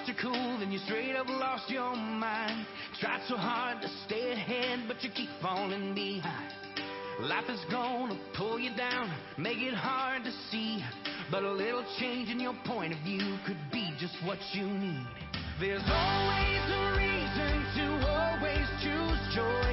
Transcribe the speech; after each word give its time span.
Lost 0.00 0.12
your 0.22 0.32
cool, 0.32 0.58
then 0.58 0.72
you 0.72 0.78
straight 0.86 1.14
up 1.14 1.28
lost 1.28 1.68
your 1.68 1.94
mind. 1.94 2.66
Tried 3.00 3.20
so 3.28 3.36
hard 3.36 3.82
to 3.82 3.88
stay 4.06 4.32
ahead, 4.32 4.84
but 4.88 5.02
you 5.04 5.10
keep 5.14 5.28
falling 5.42 5.94
behind. 5.94 6.54
Life 7.20 7.50
is 7.50 7.60
gonna 7.70 8.18
pull 8.34 8.58
you 8.58 8.74
down, 8.76 9.14
make 9.36 9.58
it 9.58 9.74
hard 9.74 10.24
to 10.24 10.32
see. 10.50 10.82
But 11.30 11.42
a 11.42 11.52
little 11.52 11.84
change 11.98 12.30
in 12.30 12.40
your 12.40 12.54
point 12.64 12.94
of 12.94 12.98
view 13.00 13.36
could 13.46 13.60
be 13.70 13.92
just 13.98 14.14
what 14.24 14.38
you 14.52 14.64
need. 14.64 15.06
There's 15.60 15.84
always 15.84 16.64
a 16.72 16.96
reason 16.96 17.64
to 17.76 18.08
always 18.08 18.66
choose 18.82 19.34
joy. 19.34 19.69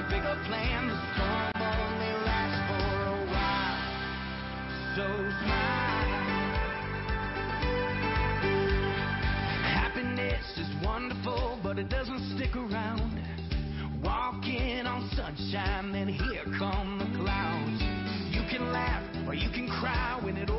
A 0.00 0.08
bigger 0.08 0.36
plan. 0.46 0.88
The 0.88 0.96
storm 1.12 1.52
only 1.60 2.12
lasts 2.24 2.60
for 2.68 2.88
a 3.04 3.26
while. 3.28 3.78
So 4.96 5.06
smile. 5.44 6.20
Happiness 9.62 10.46
is 10.56 10.70
wonderful, 10.84 11.60
but 11.62 11.78
it 11.78 11.88
doesn't 11.88 12.36
stick 12.36 12.56
around. 12.56 13.20
Walking 14.02 14.86
on 14.86 15.10
sunshine, 15.14 15.92
then 15.92 16.08
here 16.08 16.44
come 16.58 16.98
the 16.98 17.18
clouds. 17.18 17.82
You 18.30 18.42
can 18.48 18.72
laugh 18.72 19.04
or 19.26 19.34
you 19.34 19.50
can 19.50 19.68
cry 19.68 20.18
when 20.22 20.36
it 20.36 20.49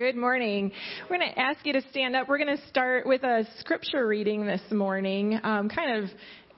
Good 0.00 0.16
morning. 0.16 0.72
We're 1.10 1.18
going 1.18 1.30
to 1.30 1.38
ask 1.38 1.66
you 1.66 1.74
to 1.74 1.82
stand 1.90 2.16
up. 2.16 2.26
We're 2.26 2.38
going 2.38 2.56
to 2.56 2.66
start 2.68 3.06
with 3.06 3.22
a 3.22 3.46
scripture 3.58 4.06
reading 4.06 4.46
this 4.46 4.62
morning, 4.70 5.38
um, 5.44 5.68
kind 5.68 6.02
of 6.02 6.10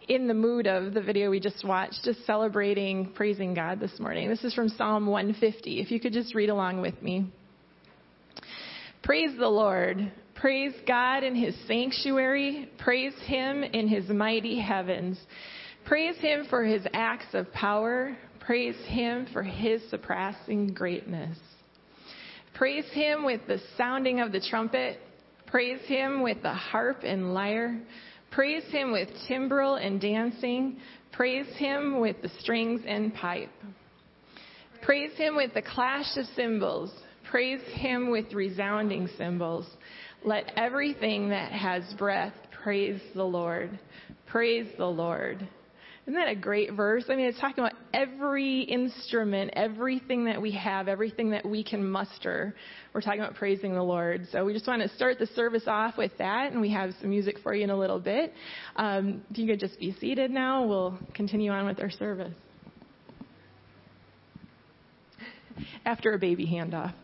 in 0.09 0.29
the 0.29 0.33
mood 0.33 0.69
of 0.69 0.95
the 0.95 1.03
video 1.03 1.29
we 1.29 1.41
just 1.41 1.65
watched, 1.65 2.05
just 2.05 2.25
celebrating, 2.25 3.11
praising 3.15 3.53
God 3.53 3.81
this 3.81 3.99
morning. 3.99 4.29
This 4.29 4.45
is 4.45 4.55
from 4.55 4.69
Psalm 4.69 5.07
150. 5.09 5.81
If 5.81 5.91
you 5.91 5.99
could 5.99 6.13
just 6.13 6.37
read 6.37 6.51
along 6.51 6.83
with 6.83 7.03
me. 7.03 7.33
Praise 9.03 9.37
the 9.37 9.49
Lord. 9.49 10.13
Praise 10.37 10.75
God 10.87 11.25
in 11.25 11.35
his 11.35 11.57
sanctuary. 11.67 12.71
Praise 12.79 13.15
him 13.27 13.65
in 13.65 13.89
his 13.89 14.09
mighty 14.09 14.61
heavens. 14.61 15.19
Praise 15.85 16.17
him 16.19 16.47
for 16.49 16.63
his 16.63 16.87
acts 16.95 17.35
of 17.35 17.53
power. 17.53 18.17
Praise 18.39 18.77
him 18.87 19.27
for 19.33 19.43
his 19.43 19.83
surpassing 19.91 20.69
greatness. 20.69 21.37
Praise 22.63 22.89
him 22.93 23.25
with 23.25 23.41
the 23.49 23.59
sounding 23.77 24.21
of 24.21 24.31
the 24.31 24.39
trumpet. 24.39 25.01
Praise 25.49 25.81
him 25.87 26.23
with 26.23 26.43
the 26.43 26.53
harp 26.53 26.99
and 27.03 27.35
lyre. 27.35 27.77
Praise 28.31 28.63
him 28.71 28.93
with 28.93 29.09
timbrel 29.27 29.75
and 29.75 30.01
dancing. 30.01 30.77
Praise 31.11 31.49
him 31.57 31.99
with 31.99 32.23
the 32.23 32.29
strings 32.39 32.81
and 32.87 33.13
pipe. 33.15 33.51
Praise 34.81 35.11
him 35.17 35.35
with 35.35 35.53
the 35.55 35.63
clash 35.63 36.17
of 36.17 36.25
cymbals. 36.37 36.93
Praise 37.29 37.63
him 37.73 38.13
with 38.13 38.33
resounding 38.33 39.09
cymbals. 39.19 39.69
Let 40.25 40.53
everything 40.57 41.31
that 41.31 41.51
has 41.51 41.83
breath 41.99 42.35
praise 42.63 43.01
the 43.17 43.25
Lord. 43.25 43.77
Praise 44.29 44.69
the 44.79 44.87
Lord. 44.87 45.49
Isn't 46.03 46.15
that 46.15 46.29
a 46.29 46.35
great 46.35 46.73
verse? 46.73 47.05
I 47.09 47.15
mean, 47.15 47.27
it's 47.27 47.39
talking 47.39 47.63
about 47.63 47.79
every 47.95 48.63
instrument, 48.63 49.53
everything 49.55 50.25
that 50.25 50.43
we 50.43 50.51
have, 50.51 50.89
everything 50.89 51.31
that 51.31 51.47
we 51.47 51.63
can 51.63 51.89
muster. 51.89 52.57
We're 52.93 53.03
talking 53.03 53.21
about 53.21 53.37
praising 53.37 53.73
the 53.73 53.85
Lord. 53.85 54.27
So 54.33 54.45
we 54.45 54.53
just 54.53 54.67
want 54.67 54.83
to 54.83 54.89
start 54.97 55.21
the 55.21 55.29
service 55.29 55.63
off 55.69 55.97
with 55.97 56.11
that, 56.19 56.51
and 56.51 56.61
we 56.61 56.71
have 56.73 56.91
some 57.01 57.11
music 57.11 57.37
for 57.45 57.55
you 57.55 57.63
in 57.63 57.71
a 57.71 57.79
little 57.79 58.01
bit. 58.01 58.35
Um, 58.75 59.23
if 59.31 59.39
you 59.39 59.47
could 59.47 59.61
just 59.61 59.79
be 59.79 59.95
seated 60.01 60.33
now, 60.33 60.67
we'll 60.67 60.99
continue 61.15 61.53
on 61.53 61.67
with 61.67 61.81
our 61.81 61.91
service. 61.91 62.35
After 65.85 66.15
a 66.15 66.19
baby 66.19 66.47
handoff. 66.47 66.95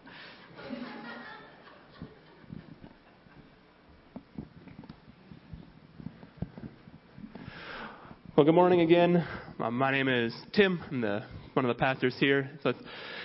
Well, 8.38 8.44
good 8.44 8.54
morning 8.54 8.82
again. 8.82 9.26
Uh, 9.58 9.68
my 9.68 9.90
name 9.90 10.06
is 10.06 10.32
Tim. 10.52 10.80
I'm 10.92 11.00
the, 11.00 11.24
one 11.54 11.64
of 11.64 11.76
the 11.76 11.80
pastors 11.80 12.14
here. 12.20 12.48
So 12.62 12.70
it's 12.70 12.78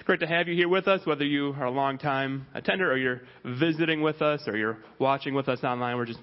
great 0.06 0.22
to 0.22 0.26
have 0.26 0.48
you 0.48 0.56
here 0.56 0.68
with 0.68 0.88
us, 0.88 1.06
whether 1.06 1.24
you 1.24 1.54
are 1.60 1.66
a 1.66 1.70
long-time 1.70 2.48
attender 2.56 2.92
or 2.92 2.98
you're 2.98 3.22
visiting 3.46 4.02
with 4.02 4.24
us 4.24 4.42
or 4.48 4.58
you're 4.58 4.80
watching 4.98 5.36
with 5.36 5.50
us 5.50 5.64
online. 5.64 5.98
We're 5.98 6.08
just 6.08 6.22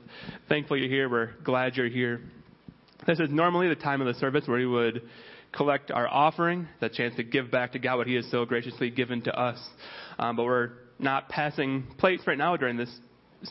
thankful 0.49 0.77
you're 0.77 0.89
here. 0.89 1.09
We're 1.09 1.31
glad 1.45 1.77
you're 1.77 1.87
here. 1.87 2.21
This 3.07 3.21
is 3.21 3.31
normally 3.31 3.69
the 3.69 3.77
time 3.77 4.01
of 4.01 4.09
the 4.09 4.19
service 4.19 4.49
where 4.49 4.59
we 4.59 4.67
would 4.67 5.03
collect 5.53 5.93
our 5.93 6.09
offering, 6.09 6.67
the 6.81 6.89
chance 6.89 7.15
to 7.15 7.23
give 7.23 7.49
back 7.49 7.71
to 7.75 7.79
God 7.79 7.99
what 7.99 8.09
He 8.09 8.17
has 8.17 8.29
so 8.29 8.45
graciously 8.45 8.91
given 8.91 9.23
to 9.23 9.33
us. 9.39 9.65
Um, 10.19 10.35
but 10.35 10.47
we're 10.47 10.71
not 10.99 11.29
passing 11.29 11.87
plates 11.99 12.25
right 12.27 12.37
now 12.37 12.57
during 12.57 12.77
this 12.77 12.91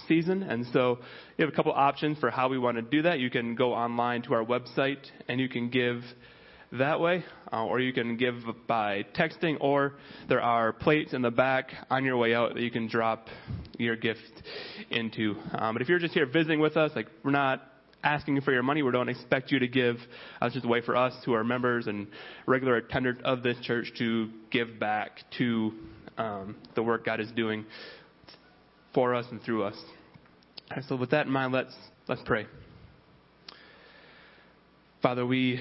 season. 0.08 0.44
And 0.44 0.66
so 0.74 1.00
you 1.38 1.46
have 1.46 1.54
a 1.54 1.56
couple 1.56 1.72
options 1.72 2.18
for 2.20 2.30
how 2.30 2.50
we 2.50 2.58
want 2.58 2.78
to 2.78 2.82
do 2.82 3.04
that. 3.04 3.20
You 3.20 3.30
can 3.30 3.56
go 3.56 3.74
online 3.74 4.22
to 4.24 4.34
our 4.34 4.46
website 4.46 5.06
and 5.28 5.40
you 5.40 5.50
can 5.50 5.70
give 5.70 6.04
that 6.72 7.00
way, 7.00 7.24
uh, 7.52 7.66
or 7.66 7.80
you 7.80 7.92
can 7.92 8.16
give 8.16 8.36
by 8.68 9.04
texting, 9.18 9.58
or 9.60 9.94
there 10.28 10.42
are 10.42 10.72
plates 10.72 11.14
in 11.14 11.22
the 11.22 11.32
back 11.32 11.72
on 11.90 12.06
your 12.06 12.18
way 12.18 12.36
out 12.36 12.54
that 12.54 12.62
you 12.62 12.70
can 12.70 12.88
drop 12.88 13.28
your 13.78 13.96
gift 13.96 14.44
into. 14.92 15.36
Um, 15.54 15.74
but 15.74 15.82
if 15.82 15.90
you're 15.90 16.00
just 16.00 16.14
here 16.14 16.28
visiting 16.28 16.60
with 16.60 16.78
us, 16.78 16.92
like 16.96 17.08
we're 17.24 17.32
not 17.32 17.64
asking 18.04 18.40
for 18.42 18.52
your 18.52 18.64
money, 18.64 18.84
we 18.84 18.92
don't 18.92 19.10
expect 19.10 19.52
you 19.52 19.60
to 19.60 19.68
give. 19.68 19.96
Uh, 20.42 20.46
it's 20.46 20.54
just 20.54 20.66
a 20.66 20.70
way 20.70 20.82
for 20.82 20.96
us 20.96 21.14
who 21.26 21.34
are 21.34 21.44
members 21.44 21.88
and 21.88 22.08
regular 22.46 22.80
attenders 22.80 23.20
of 23.24 23.42
this 23.42 23.58
church 23.62 23.92
to 23.98 24.30
give 24.52 24.80
back 24.80 25.20
to 25.38 25.72
um, 26.18 26.56
the 26.76 26.84
work 26.84 27.06
God 27.06 27.20
is 27.20 27.32
doing 27.32 27.66
for 28.94 29.16
us 29.16 29.26
and 29.32 29.42
through 29.42 29.64
us. 29.64 29.76
Right, 30.72 30.84
so 30.88 30.96
with 30.96 31.12
that 31.12 31.26
in 31.26 31.32
mind, 31.32 31.54
let's 31.54 31.76
let's 32.08 32.22
pray. 32.26 32.46
Father, 35.02 35.26
we 35.26 35.60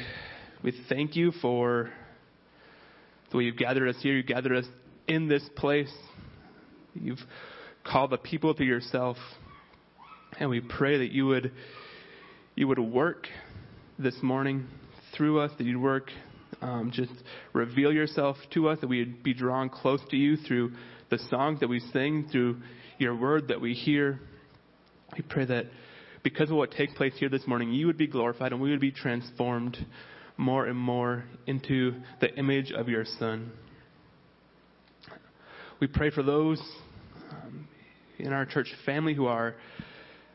we 0.63 0.73
thank 0.89 1.17
you 1.17 1.33
for 1.41 1.91
the 3.31 3.37
way 3.37 3.45
you've 3.45 3.57
gathered 3.57 3.89
us 3.89 3.97
here. 4.03 4.17
You've 4.17 4.27
gathered 4.27 4.57
us 4.57 4.67
in 5.07 5.29
this 5.29 5.49
place. 5.57 5.93
You've 6.95 7.21
called 7.85 8.11
the 8.11 8.19
people 8.19 8.55
to 8.55 8.65
yourself. 8.65 9.17
And 10.39 10.51
we 10.51 10.61
pray 10.61 10.99
that 10.99 11.13
you 11.13 11.27
would 11.27 11.53
you 12.55 12.69
would 12.69 12.79
work 12.79 13.29
this 13.99 14.17
morning 14.23 14.67
through 15.17 15.41
us, 15.41 15.51
that 15.59 15.65
you'd 15.65 15.81
work 15.81 16.11
um, 16.61 16.91
just 16.93 17.13
reveal 17.53 17.93
yourself 17.93 18.37
to 18.55 18.69
us, 18.69 18.79
that 18.81 18.89
we'd 18.89 19.23
be 19.23 19.33
drawn 19.33 19.69
close 19.69 20.01
to 20.11 20.17
you 20.17 20.37
through 20.37 20.73
the 21.11 21.19
songs 21.31 21.61
that 21.61 21.69
we 21.69 21.81
sing, 21.93 22.29
through 22.31 22.57
your 22.99 23.15
word 23.15 23.49
that 23.49 23.61
we 23.61 23.75
hear. 23.75 24.21
We 25.17 25.23
pray 25.23 25.45
that 25.47 25.67
because 26.23 26.51
of 26.51 26.57
what 26.57 26.73
takes 26.73 26.93
place 26.95 27.13
here 27.17 27.29
this 27.29 27.47
morning, 27.47 27.73
you 27.73 27.87
would 27.87 27.97
be 27.97 28.09
glorified 28.09 28.53
and 28.53 28.61
we 28.61 28.71
would 28.71 28.81
be 28.81 28.91
transformed 28.91 29.79
more 30.37 30.67
and 30.67 30.77
more 30.77 31.25
into 31.47 31.95
the 32.21 32.35
image 32.37 32.73
of 32.73 32.89
your 32.89 33.05
Son. 33.19 33.53
We 35.81 35.87
pray 35.87 36.11
for 36.11 36.25
those 36.25 36.61
um, 37.31 37.69
in 38.19 38.33
our 38.33 38.45
church 38.45 38.69
family 38.85 39.15
who 39.15 39.27
are 39.27 39.55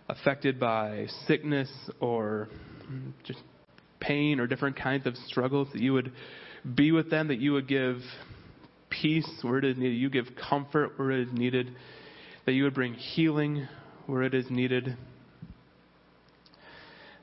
affected 0.07 0.59
by 0.59 1.07
sickness 1.27 1.69
or 1.99 2.47
just 3.25 3.39
pain 3.99 4.39
or 4.39 4.47
different 4.47 4.77
kinds 4.77 5.05
of 5.05 5.15
struggles, 5.27 5.67
that 5.73 5.81
you 5.81 5.93
would 5.93 6.11
be 6.75 6.91
with 6.91 7.09
them, 7.09 7.27
that 7.27 7.39
you 7.39 7.53
would 7.53 7.67
give 7.67 7.97
peace 8.89 9.29
where 9.41 9.57
it 9.57 9.65
is 9.65 9.77
needed, 9.77 9.95
you 9.95 10.09
give 10.09 10.27
comfort 10.49 10.97
where 10.97 11.11
it 11.11 11.27
is 11.27 11.33
needed, 11.33 11.75
that 12.45 12.53
you 12.53 12.63
would 12.63 12.73
bring 12.73 12.93
healing 12.93 13.67
where 14.05 14.23
it 14.23 14.33
is 14.33 14.45
needed. 14.49 14.97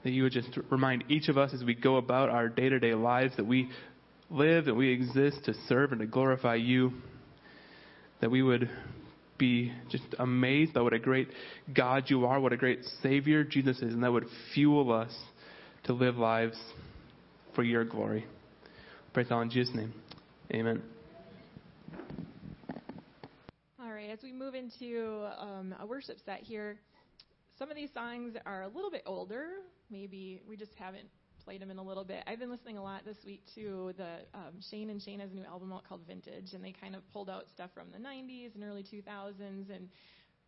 That 0.02 0.10
you 0.10 0.22
would 0.22 0.32
just 0.32 0.56
remind 0.70 1.04
each 1.08 1.28
of 1.28 1.36
us 1.36 1.52
as 1.52 1.62
we 1.62 1.74
go 1.74 1.96
about 1.96 2.30
our 2.30 2.48
day 2.48 2.68
to 2.68 2.78
day 2.78 2.94
lives 2.94 3.36
that 3.36 3.46
we 3.46 3.70
live 4.30 4.66
and 4.66 4.76
we 4.76 4.90
exist 4.92 5.44
to 5.44 5.54
serve 5.68 5.92
and 5.92 6.00
to 6.00 6.06
glorify 6.06 6.54
you. 6.54 6.92
That 8.20 8.30
we 8.30 8.42
would 8.42 8.70
be 9.38 9.72
just 9.90 10.04
amazed 10.18 10.74
by 10.74 10.82
what 10.82 10.92
a 10.92 10.98
great 10.98 11.28
God 11.74 12.04
you 12.08 12.26
are, 12.26 12.38
what 12.38 12.52
a 12.52 12.56
great 12.56 12.84
Savior 13.02 13.42
Jesus 13.42 13.78
is, 13.78 13.94
and 13.94 14.02
that 14.02 14.12
would 14.12 14.26
fuel 14.54 14.92
us 14.92 15.14
to 15.84 15.94
live 15.94 16.16
lives 16.16 16.58
for 17.54 17.62
your 17.62 17.84
glory. 17.84 18.26
Pray 19.12 19.24
all 19.30 19.40
in 19.40 19.50
Jesus' 19.50 19.74
name. 19.74 19.92
Amen. 20.52 20.82
All 23.82 23.90
right, 23.90 24.09
as 24.20 24.24
we 24.24 24.32
move 24.32 24.54
into 24.54 25.26
um, 25.38 25.74
a 25.80 25.86
worship 25.86 26.18
set 26.26 26.40
here, 26.40 26.76
some 27.58 27.70
of 27.70 27.76
these 27.76 27.90
songs 27.94 28.34
are 28.44 28.62
a 28.62 28.68
little 28.68 28.90
bit 28.90 29.02
older. 29.06 29.46
Maybe 29.90 30.42
we 30.46 30.56
just 30.56 30.72
haven't 30.78 31.08
played 31.44 31.62
them 31.62 31.70
in 31.70 31.78
a 31.78 31.82
little 31.82 32.04
bit. 32.04 32.22
I've 32.26 32.38
been 32.38 32.50
listening 32.50 32.76
a 32.76 32.82
lot 32.82 33.04
this 33.04 33.16
week 33.24 33.42
to 33.54 33.94
the 33.96 34.18
um, 34.34 34.60
Shane 34.70 34.90
and 34.90 35.00
Shane 35.00 35.20
has 35.20 35.30
a 35.30 35.34
new 35.34 35.44
album 35.44 35.72
out 35.72 35.84
called 35.88 36.02
Vintage, 36.06 36.52
and 36.52 36.62
they 36.62 36.72
kind 36.72 36.94
of 36.94 37.02
pulled 37.12 37.30
out 37.30 37.44
stuff 37.54 37.70
from 37.72 37.86
the 37.92 37.98
90s 37.98 38.54
and 38.54 38.64
early 38.64 38.82
2000s 38.82 39.74
and 39.74 39.88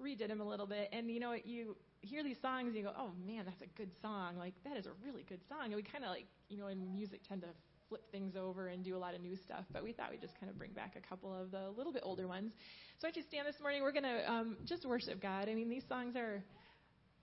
redid 0.03 0.29
them 0.29 0.41
a 0.41 0.47
little 0.47 0.67
bit. 0.67 0.89
And 0.93 1.11
you 1.11 1.21
know, 1.21 1.35
you 1.43 1.77
hear 2.03 2.23
these 2.23 2.41
songs 2.43 2.67
and 2.67 2.77
you 2.77 2.83
go, 2.83 2.93
oh 2.97 3.13
man, 3.27 3.47
that's 3.47 3.63
a 3.63 3.79
good 3.79 3.91
song. 4.03 4.37
Like 4.37 4.55
that 4.65 4.77
is 4.77 4.85
a 4.85 4.93
really 5.05 5.23
good 5.23 5.41
song. 5.49 5.67
And 5.67 5.77
we 5.77 5.83
kind 5.83 6.05
of 6.05 6.11
like, 6.11 6.27
you 6.49 6.59
know, 6.59 6.67
in 6.67 6.93
music 6.93 7.21
tend 7.27 7.43
to 7.43 7.49
flip 7.93 8.11
things 8.11 8.37
over 8.37 8.69
and 8.69 8.83
do 8.83 8.97
a 8.97 8.99
lot 8.99 9.15
of 9.15 9.21
new 9.21 9.37
stuff. 9.37 9.67
But 9.71 9.85
we 9.85 9.93
thought 9.93 10.11
we'd 10.11 10.23
just 10.23 10.41
kind 10.41 10.49
of 10.49 10.57
bring 10.57 10.73
back 10.73 10.97
a 10.97 11.07
couple 11.07 11.31
of 11.31 11.51
the 11.51 11.69
little 11.77 11.93
bit 11.93 12.01
older 12.07 12.27
ones. 12.27 12.55
So 12.99 13.07
as 13.07 13.15
you 13.15 13.23
stand 13.29 13.47
this 13.47 13.61
morning, 13.61 13.83
we're 13.83 13.93
gonna 13.93 14.23
um, 14.27 14.57
just 14.65 14.87
worship 14.87 15.21
God. 15.21 15.51
I 15.51 15.55
mean, 15.55 15.69
these 15.69 15.85
songs 15.91 16.17
are, 16.17 16.43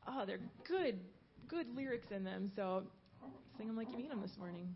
oh, 0.08 0.25
they're 0.27 0.41
good, 0.67 0.99
good 1.47 1.65
lyrics 1.75 2.12
in 2.15 2.23
them. 2.23 2.51
So 2.55 2.84
sing 3.58 3.65
them 3.65 3.75
like 3.77 3.89
you 3.89 3.97
mean 3.97 4.10
them 4.10 4.21
this 4.21 4.38
morning. 4.38 4.75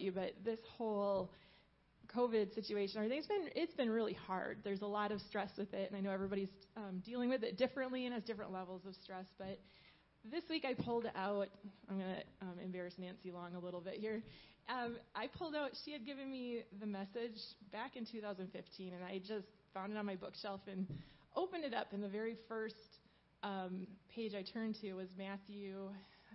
You, 0.00 0.12
but 0.12 0.34
this 0.44 0.58
whole 0.76 1.30
COVID 2.14 2.54
situation, 2.54 2.98
everything's 2.98 3.26
been 3.26 3.48
it's 3.54 3.74
been 3.74 3.90
really 3.90 4.14
hard. 4.26 4.58
There's 4.64 4.82
a 4.82 4.86
lot 4.86 5.12
of 5.12 5.20
stress 5.20 5.50
with 5.56 5.72
it, 5.74 5.90
and 5.90 5.96
I 5.96 6.00
know 6.00 6.10
everybody's 6.10 6.48
um, 6.76 7.02
dealing 7.04 7.30
with 7.30 7.42
it 7.42 7.56
differently 7.56 8.06
and 8.06 8.14
has 8.14 8.24
different 8.24 8.52
levels 8.52 8.82
of 8.86 8.94
stress. 9.02 9.26
But 9.38 9.60
this 10.30 10.44
week 10.50 10.64
I 10.64 10.74
pulled 10.74 11.06
out. 11.14 11.48
I'm 11.88 11.98
going 11.98 12.14
to 12.14 12.46
um, 12.46 12.58
embarrass 12.62 12.94
Nancy 12.98 13.30
Long 13.30 13.54
a 13.54 13.60
little 13.60 13.80
bit 13.80 13.94
here. 13.94 14.22
Um, 14.68 14.96
I 15.14 15.26
pulled 15.26 15.54
out. 15.54 15.70
She 15.84 15.92
had 15.92 16.04
given 16.04 16.30
me 16.30 16.62
the 16.80 16.86
message 16.86 17.38
back 17.72 17.96
in 17.96 18.04
2015, 18.04 18.92
and 18.92 19.04
I 19.04 19.18
just 19.18 19.46
found 19.72 19.92
it 19.92 19.98
on 19.98 20.06
my 20.06 20.16
bookshelf 20.16 20.60
and 20.70 20.86
opened 21.36 21.64
it 21.64 21.74
up. 21.74 21.92
And 21.92 22.02
the 22.02 22.08
very 22.08 22.36
first 22.48 22.74
um, 23.42 23.86
page 24.14 24.32
I 24.34 24.42
turned 24.42 24.76
to 24.82 24.92
was 24.94 25.08
Matthew 25.16 25.90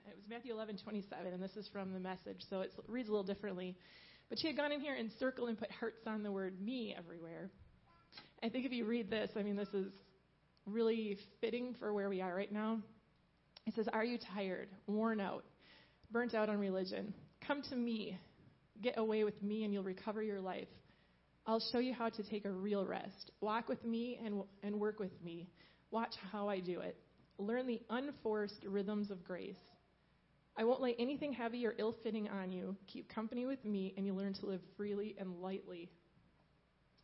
it 0.08 0.16
was 0.16 0.26
Matthew 0.30 0.54
11:27, 0.54 1.34
and 1.34 1.42
this 1.42 1.56
is 1.56 1.68
from 1.70 1.94
the 1.94 2.00
message, 2.00 2.44
so 2.50 2.62
it 2.62 2.72
reads 2.88 3.10
a 3.10 3.12
little 3.12 3.26
differently. 3.26 3.78
But 4.30 4.40
she 4.40 4.48
had 4.48 4.58
gone 4.58 4.72
in 4.72 4.80
here 4.80 4.96
and 4.96 5.12
circled 5.20 5.50
and 5.50 5.58
put 5.58 5.72
hearts 5.72 6.06
on 6.08 6.24
the 6.24 6.32
word 6.32 6.60
me 6.62 6.96
everywhere. 6.98 7.50
I 8.44 8.50
think 8.50 8.66
if 8.66 8.72
you 8.72 8.86
read 8.86 9.10
this, 9.10 9.30
I 9.36 9.44
mean, 9.44 9.56
this 9.56 9.74
is 9.74 9.92
really 10.66 11.18
fitting 11.42 11.76
for 11.80 11.94
where 11.94 12.10
we 12.10 12.22
are 12.22 12.34
right 12.34 12.52
now. 12.52 12.80
It 13.66 13.76
says, 13.76 13.88
Are 13.92 14.04
you 14.04 14.18
tired, 14.34 14.70
worn 14.88 15.20
out, 15.20 15.44
burnt 16.12 16.34
out 16.34 16.50
on 16.50 16.58
religion? 16.58 17.14
Come 17.46 17.62
to 17.70 17.76
me. 17.76 18.18
Get 18.82 18.98
away 18.98 19.24
with 19.24 19.42
me, 19.42 19.64
and 19.64 19.74
you'll 19.74 19.84
recover 19.84 20.22
your 20.22 20.42
life. 20.42 20.68
I'll 21.48 21.64
show 21.72 21.80
you 21.80 21.94
how 21.94 22.10
to 22.10 22.24
take 22.24 22.46
a 22.46 22.52
real 22.52 22.86
rest. 22.86 23.32
Walk 23.40 23.70
with 23.70 23.84
me 23.86 24.20
and, 24.24 24.44
and 24.64 24.80
work 24.80 25.00
with 25.00 25.12
me. 25.24 25.48
Watch 25.92 26.14
how 26.32 26.50
I 26.50 26.60
do 26.60 26.82
it. 26.82 26.98
Learn 27.38 27.68
the 27.68 27.82
unforced 27.90 28.64
rhythms 28.66 29.12
of 29.12 29.24
grace. 29.24 29.56
I 30.58 30.64
won't 30.64 30.82
lay 30.82 30.96
anything 30.98 31.34
heavy 31.34 31.66
or 31.66 31.76
ill 31.78 31.96
fitting 32.04 32.30
on 32.30 32.52
you. 32.52 32.76
Keep 32.88 33.10
company 33.10 33.46
with 33.46 33.64
me, 33.66 33.94
and 33.98 34.06
you 34.06 34.14
learn 34.14 34.34
to 34.36 34.46
live 34.46 34.62
freely 34.78 35.16
and 35.20 35.42
lightly. 35.42 35.90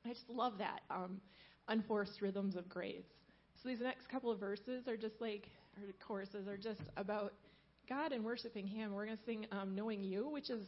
I 0.05 0.09
just 0.09 0.29
love 0.29 0.57
that. 0.59 0.81
Um, 0.89 1.19
unforced 1.67 2.21
rhythms 2.21 2.55
of 2.55 2.69
grace. 2.69 3.03
So 3.61 3.69
these 3.69 3.81
next 3.81 4.09
couple 4.09 4.31
of 4.31 4.39
verses 4.39 4.87
are 4.87 4.97
just 4.97 5.19
like, 5.19 5.49
or 5.77 5.93
choruses 6.05 6.47
are 6.47 6.57
just 6.57 6.81
about 6.97 7.33
God 7.87 8.11
and 8.11 8.23
worshiping 8.23 8.65
Him. 8.65 8.93
We're 8.93 9.05
going 9.05 9.17
to 9.17 9.23
sing 9.25 9.45
um, 9.51 9.75
Knowing 9.75 10.01
You, 10.01 10.29
which 10.29 10.49
is 10.49 10.63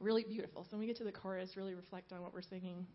really 0.00 0.24
beautiful. 0.24 0.64
So 0.64 0.70
when 0.72 0.80
we 0.80 0.86
get 0.86 0.96
to 0.98 1.04
the 1.04 1.12
chorus, 1.12 1.56
really 1.56 1.74
reflect 1.74 2.12
on 2.12 2.22
what 2.22 2.34
we're 2.34 2.42
singing. 2.42 2.86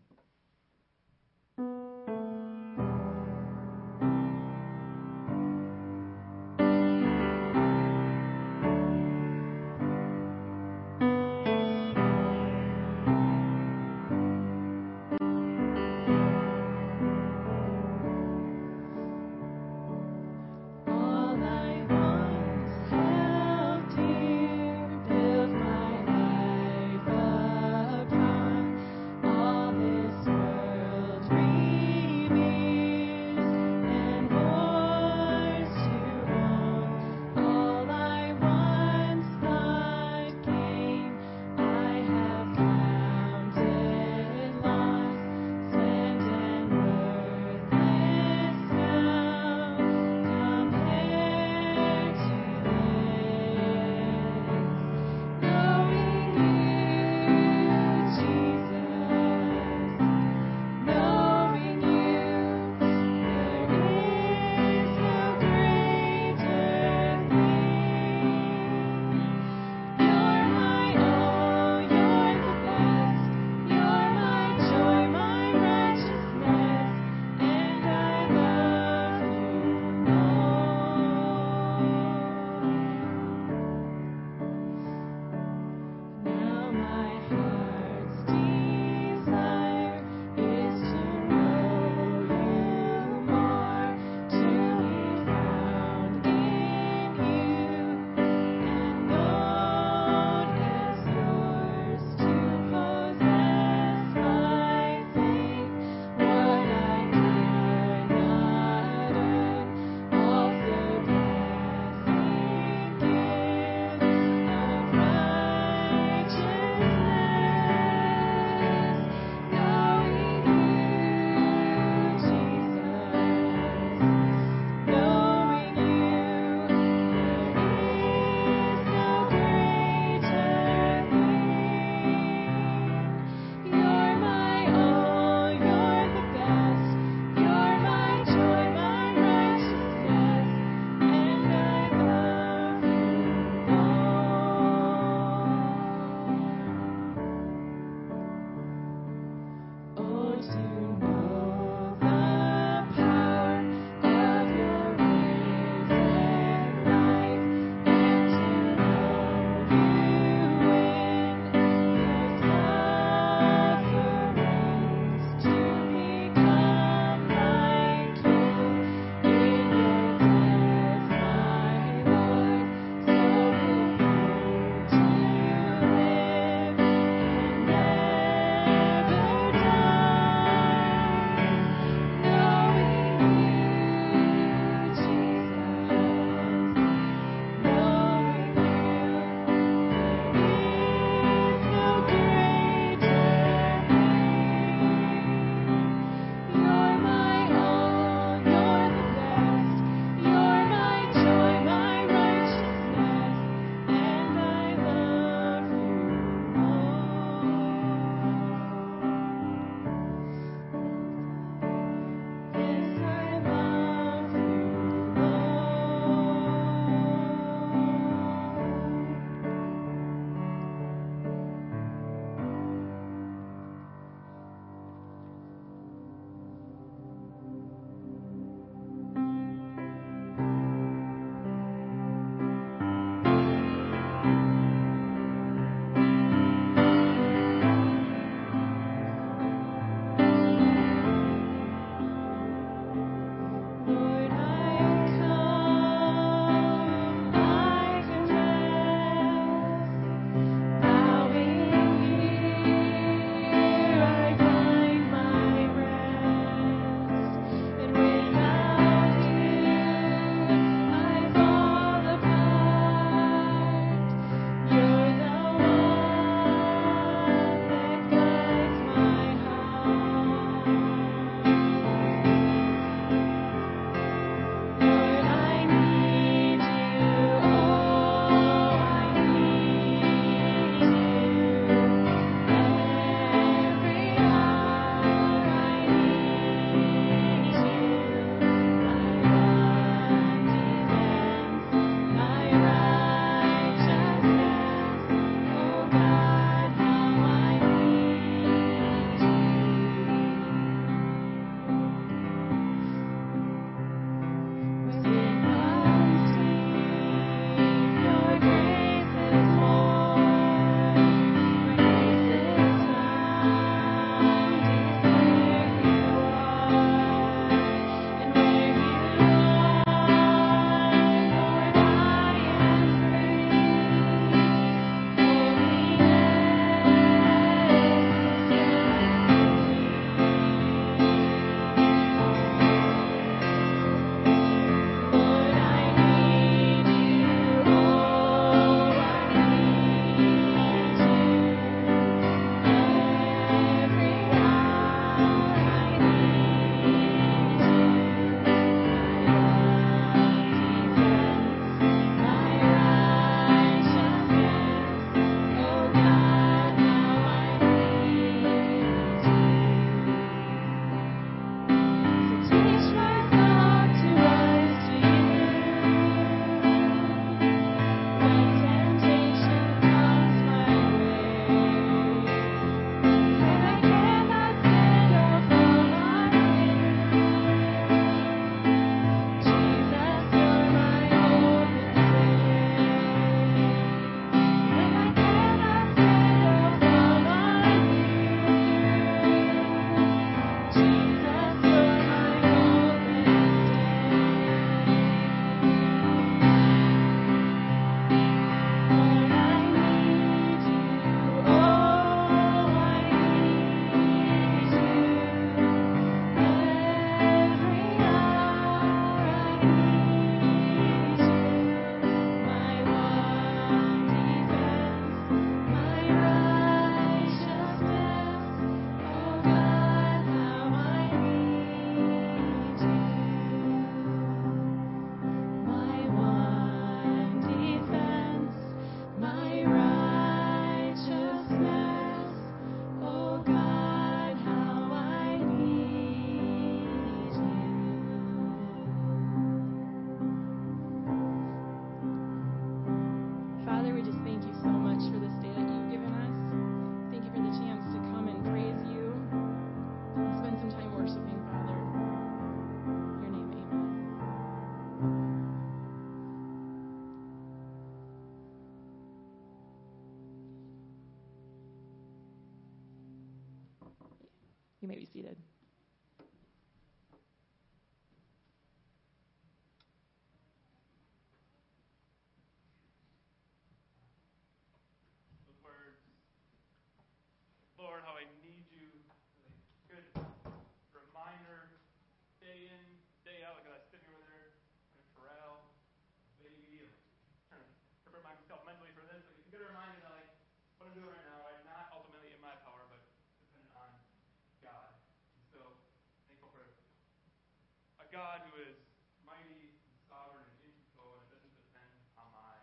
God 498.14 498.46
who 498.46 498.62
is 498.62 498.78
mighty, 499.26 499.74
and 499.74 499.98
sovereign, 500.06 500.46
and 500.46 500.58
in 500.62 500.70
control, 500.86 501.18
and 501.18 501.34
doesn't 501.34 501.50
depend 501.58 501.90
on 502.14 502.30
my 502.30 502.54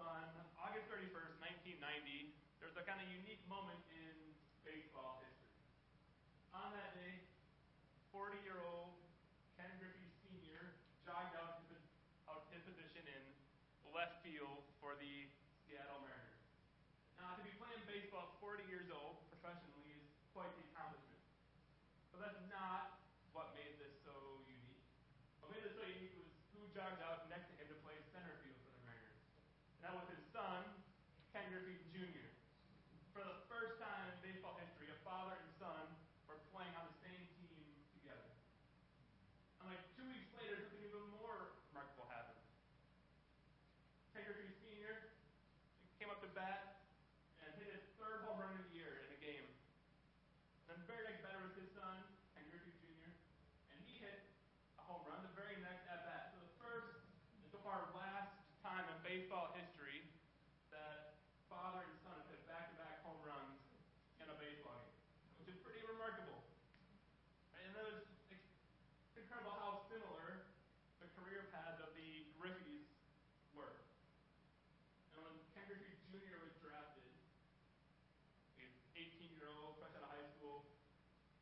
on 0.00 0.24
August 0.56 0.88
31st, 0.88 1.36
1990, 1.76 2.32
there 2.56 2.72
was 2.72 2.80
a 2.80 2.88
kind 2.88 3.04
of 3.04 3.06
unique 3.12 3.44
moment 3.52 3.76
in 3.92 4.16
baseball 4.64 5.20
history. 5.20 5.60
On 6.56 6.72
that 6.72 6.96
day, 6.96 7.20
40 8.16 8.40
year 8.48 8.64
old 8.64 8.96
Ken 9.60 9.68
Griffey 9.76 10.08
Sr. 10.24 10.80
jogged 11.04 11.36
out, 11.36 11.68
to, 11.68 11.76
out 12.32 12.48
his 12.48 12.64
position 12.64 13.04
in 13.12 13.22
left 13.92 14.24
field 14.24 14.64
for 14.80 14.96
the 14.96 15.28
Seattle 15.68 16.00
Mariners. 16.00 16.48
Now, 17.20 17.36
to 17.36 17.44
be 17.44 17.52
playing 17.60 17.84
baseball 17.84 18.32
at 18.32 18.40
40 18.40 18.64
years 18.72 18.88
old 18.88 19.20
professionally 19.28 20.00
is 20.00 20.08
quite 20.32 20.48
the 20.56 20.64
accomplishment. 20.72 21.20
But 22.20 22.36
that's 22.36 22.44
not 22.52 23.00
what 23.32 23.56
made 23.56 23.80
this 23.80 23.96
so 24.04 24.12
unique. 24.44 24.84
What 25.40 25.56
made 25.56 25.64
this 25.64 25.72
so 25.72 25.88
unique 25.88 26.12
was 26.20 26.28
who 26.52 26.68
jogged 26.76 27.00
out 27.00 27.32
next 27.32 27.48
to 27.48 27.56
him 27.56 27.64
to 27.72 27.78
play 27.80 27.96
center 28.12 28.36
field 28.44 28.60
for 28.60 28.76
the 28.76 28.82
Mariners. 28.84 29.24
And 29.80 29.88
that 29.88 29.96
was 29.96 30.04
his 30.12 30.20
son, 30.28 30.68
Ken 31.32 31.48
Griffey 31.48 31.80
Jr. 31.96 32.28
For 33.16 33.24
the 33.24 33.40
first 33.48 33.80
time 33.80 34.12
in 34.12 34.20
baseball 34.20 34.60
history, 34.60 34.92
a 34.92 35.00
father 35.00 35.32
and 35.32 35.48
son 35.56 35.84
were 36.28 36.36
playing 36.52 36.76
on 36.76 36.92
the 36.92 36.96
same 37.00 37.24
team 37.40 37.64
together. 37.96 38.28
And 39.64 39.72
like 39.72 39.80
two 39.96 40.04
weeks 40.04 40.28
later, 40.36 40.60
something 40.60 40.84
even 40.84 41.00
more 41.16 41.56
remarkable 41.72 42.04
happened. 42.12 42.44
Ken 44.12 44.28
Griffey 44.28 44.52
Sr. 44.60 45.10
came 46.40 46.48
up 46.48 46.64
to 46.64 46.72
bat 46.72 46.80
and 47.44 47.52
hit 47.60 47.68
his 47.68 47.84
third 48.00 48.24
home 48.24 48.40
run 48.40 48.56
of 48.56 48.64
the 48.64 48.72
year 48.72 49.04
in 49.04 49.12
a 49.12 49.20
game. 49.20 49.44
Then 50.64 50.80
the 50.80 50.88
very 50.88 51.04
next 51.04 51.20
batter 51.20 51.40
was 51.44 51.52
his 51.52 51.68
son, 51.76 52.00
Ken 52.32 52.48
Griffey 52.48 52.72
Jr., 52.80 53.12
and 53.68 53.76
he 53.84 54.00
hit 54.00 54.24
a 54.80 54.82
home 54.88 55.04
run 55.04 55.20
the 55.20 55.34
very 55.36 55.60
next 55.60 55.84
at 55.92 56.08
bat. 56.08 56.32
So 56.32 56.40
the 56.40 56.52
first, 56.64 57.04
and 57.36 57.44
so 57.52 57.60
far 57.60 57.92
last 57.92 58.32
time 58.64 58.88
in 58.88 58.96
baseball 59.04 59.52
history 59.52 60.00
that 60.72 61.20
father 61.52 61.84
and 61.84 61.92
son 62.00 62.16
have 62.16 62.28
hit 62.32 62.40
back-to-back 62.48 63.04
home 63.04 63.20
runs 63.20 63.60
in 64.24 64.26
a 64.32 64.36
baseball 64.40 64.80
game, 64.80 64.96
which 65.44 65.52
is 65.52 65.58
pretty 65.60 65.84
remarkable. 65.84 66.40
And 67.52 67.68
it 67.68 67.76
was 67.76 68.00
incredible 69.12 69.52
how 69.60 69.84
similar 69.92 70.48
the 71.04 71.08
career 71.20 71.52
paths 71.52 71.84
of 71.84 71.92
the 71.92 72.24
Griffeys 72.40 72.88
were. 73.52 73.76
And 75.12 75.20
when 75.26 75.36
Ken 75.52 75.66
Griffey 75.68 75.92
Jr. 76.08 76.38
was 76.42 76.54
drafted, 76.62 77.04
he's 78.56 78.72
18-year-old, 78.96 79.78
fresh 79.78 79.94
out 79.98 80.06
of 80.06 80.12
high 80.12 80.28
school, 80.38 80.66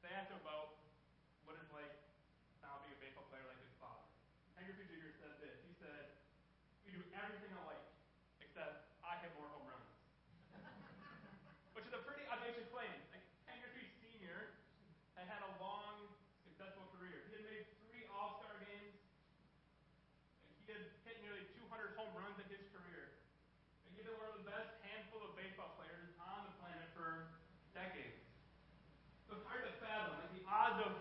they 0.04 0.12
asked 0.12 0.32
him 0.32 0.40
about 0.42 0.84
what 1.48 1.56
it's 1.60 1.72
like 1.72 1.90
now 2.60 2.80
being 2.84 2.96
a 2.96 3.00
baseball 3.00 3.28
player 3.32 3.44
like 3.48 3.60
his 3.62 3.72
father. 3.80 4.04
Ken 4.56 4.68
Griffey 4.68 4.88
Jr. 4.88 5.12
said 5.16 5.38
this. 5.40 5.56
He 5.64 5.72
said, 5.78 6.16
we 6.84 6.92
do 6.92 7.00
everything 7.16 7.54
alike, 7.64 7.86
except 8.42 8.92
I 9.00 9.16
hit 9.24 9.32
more 9.38 9.48
home 9.48 9.64
runs. 9.68 9.88
Which 11.72 11.86
is 11.86 11.94
a 11.94 12.02
pretty 12.02 12.26
audacious 12.26 12.66
claim. 12.74 12.90
Like, 13.14 13.22
Ken 13.46 13.56
Griffey 13.62 13.86
Sr. 14.02 14.58
had 15.14 15.30
had 15.30 15.40
a 15.46 15.52
long, 15.62 16.10
successful 16.42 16.90
career. 16.98 17.22
He 17.30 17.38
had 17.38 17.46
made 17.46 17.64
three 17.86 18.02
All-Star 18.10 18.50
games. 18.66 18.98
And 20.42 20.58
he 20.66 20.74
had 20.74 20.82
hit 21.06 21.22
nearly 21.22 21.46
200 21.54 21.94
home 21.94 22.10
runs 22.18 22.34
in 22.42 22.50
his 22.50 22.66
career. 22.74 23.22
And 23.86 23.94
he'd 23.94 24.10
been 24.10 24.18
one 24.18 24.26
of 24.26 24.42
the 24.42 24.48
best 24.50 24.74
handful 24.82 25.22
of 25.22 25.38
baseball 25.38 25.78
players 25.78 26.10
on 26.18 26.50
the 26.50 26.54
planet 26.58 26.90
for 26.98 27.30
decades. 27.70 28.26
So 29.30 29.38
it's 29.38 29.46
hard 29.46 29.62
to 29.62 29.70
fathom. 29.78 30.18
Like, 30.18 30.34
the 30.34 30.42
odds 30.50 30.82
of 30.82 30.98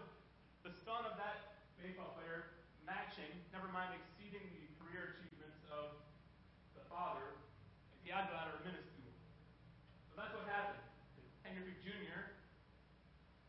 the 0.62 0.77
son 0.86 1.09
of 1.09 1.17
that 1.17 1.65
baseball 1.81 2.13
player 2.13 2.53
matching, 2.86 3.34
never 3.49 3.65
mind 3.73 3.97
exceeding 3.97 4.45
the 4.53 4.69
career 4.77 5.17
achievements 5.17 5.65
of 5.73 5.97
the 6.77 6.86
father, 6.86 7.34
the 8.08 8.15
that 8.15 8.48
are 8.48 8.63
minuscule. 8.63 9.12
So 10.08 10.15
that's 10.15 10.32
what 10.32 10.48
happened. 10.48 10.80
Griffey 11.43 11.76
Jr. 11.84 12.39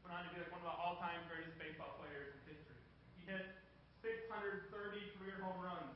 went 0.02 0.18
on 0.18 0.26
to 0.26 0.30
be 0.34 0.42
like 0.42 0.50
one 0.50 0.66
of 0.66 0.70
the 0.74 0.78
all-time 0.82 1.22
greatest 1.30 1.54
baseball 1.62 1.94
players 2.02 2.34
in 2.34 2.58
history. 2.58 2.82
He 3.14 3.22
hit 3.30 3.54
630 4.02 4.66
career 5.14 5.38
home 5.46 5.62
runs 5.62 5.94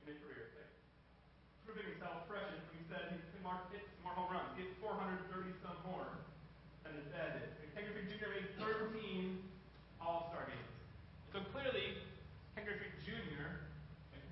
in 0.00 0.08
his 0.08 0.24
career. 0.24 0.56
Like, 0.56 0.72
proving 1.68 1.84
himself 1.84 2.24
prescient 2.24 2.64
when 2.72 2.80
he 2.80 2.84
said 2.88 3.12
he 3.12 3.20
hit 3.20 3.44
more, 3.44 3.60
hit 3.68 3.84
more 4.00 4.16
home 4.16 4.32
runs. 4.32 4.56
He 4.56 4.64
hit 4.64 4.72
430 4.80 5.52
some 5.60 5.76
more 5.84 6.08
than 6.88 6.96
his 6.96 7.12
dad 7.12 7.44
did. 7.44 7.52
Ken 7.76 7.84
Griffey 7.92 8.08
Jr. 8.08 8.32
made 8.32 8.48
13 8.56 9.44
All-Star 10.00 10.48
games. 10.48 10.72
So 11.36 11.44
clearly, 11.52 12.00
Ken 12.56 12.64
Griffey 12.64 12.88
Jr. 13.04 13.68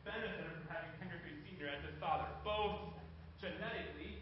benefited 0.00 0.64
from 0.64 0.64
having 0.72 0.96
Ken 0.96 1.12
Griffey 1.12 1.36
Sr. 1.44 1.68
as 1.68 1.84
his 1.84 1.96
father, 2.00 2.24
both 2.40 2.96
genetically, 3.40 4.16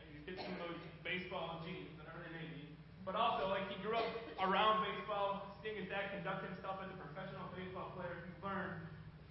and 0.00 0.04
you 0.08 0.18
get 0.24 0.40
some 0.40 0.52
of 0.56 0.72
those 0.72 0.80
baseball 1.04 1.60
genes, 1.64 1.92
whatever 2.00 2.24
they 2.24 2.32
may 2.32 2.48
be, 2.56 2.64
but 3.04 3.07
also 3.18 3.50
like 3.50 3.66
he 3.66 3.76
grew 3.82 3.98
up 3.98 4.06
around 4.38 4.86
baseball, 4.86 5.58
seeing 5.62 5.74
his 5.74 5.90
dad 5.90 6.14
conduct 6.14 6.46
himself 6.46 6.78
as 6.86 6.88
a 6.94 6.98
professional 7.02 7.50
baseball 7.52 7.90
player. 7.98 8.22
He 8.22 8.32
learned 8.38 8.78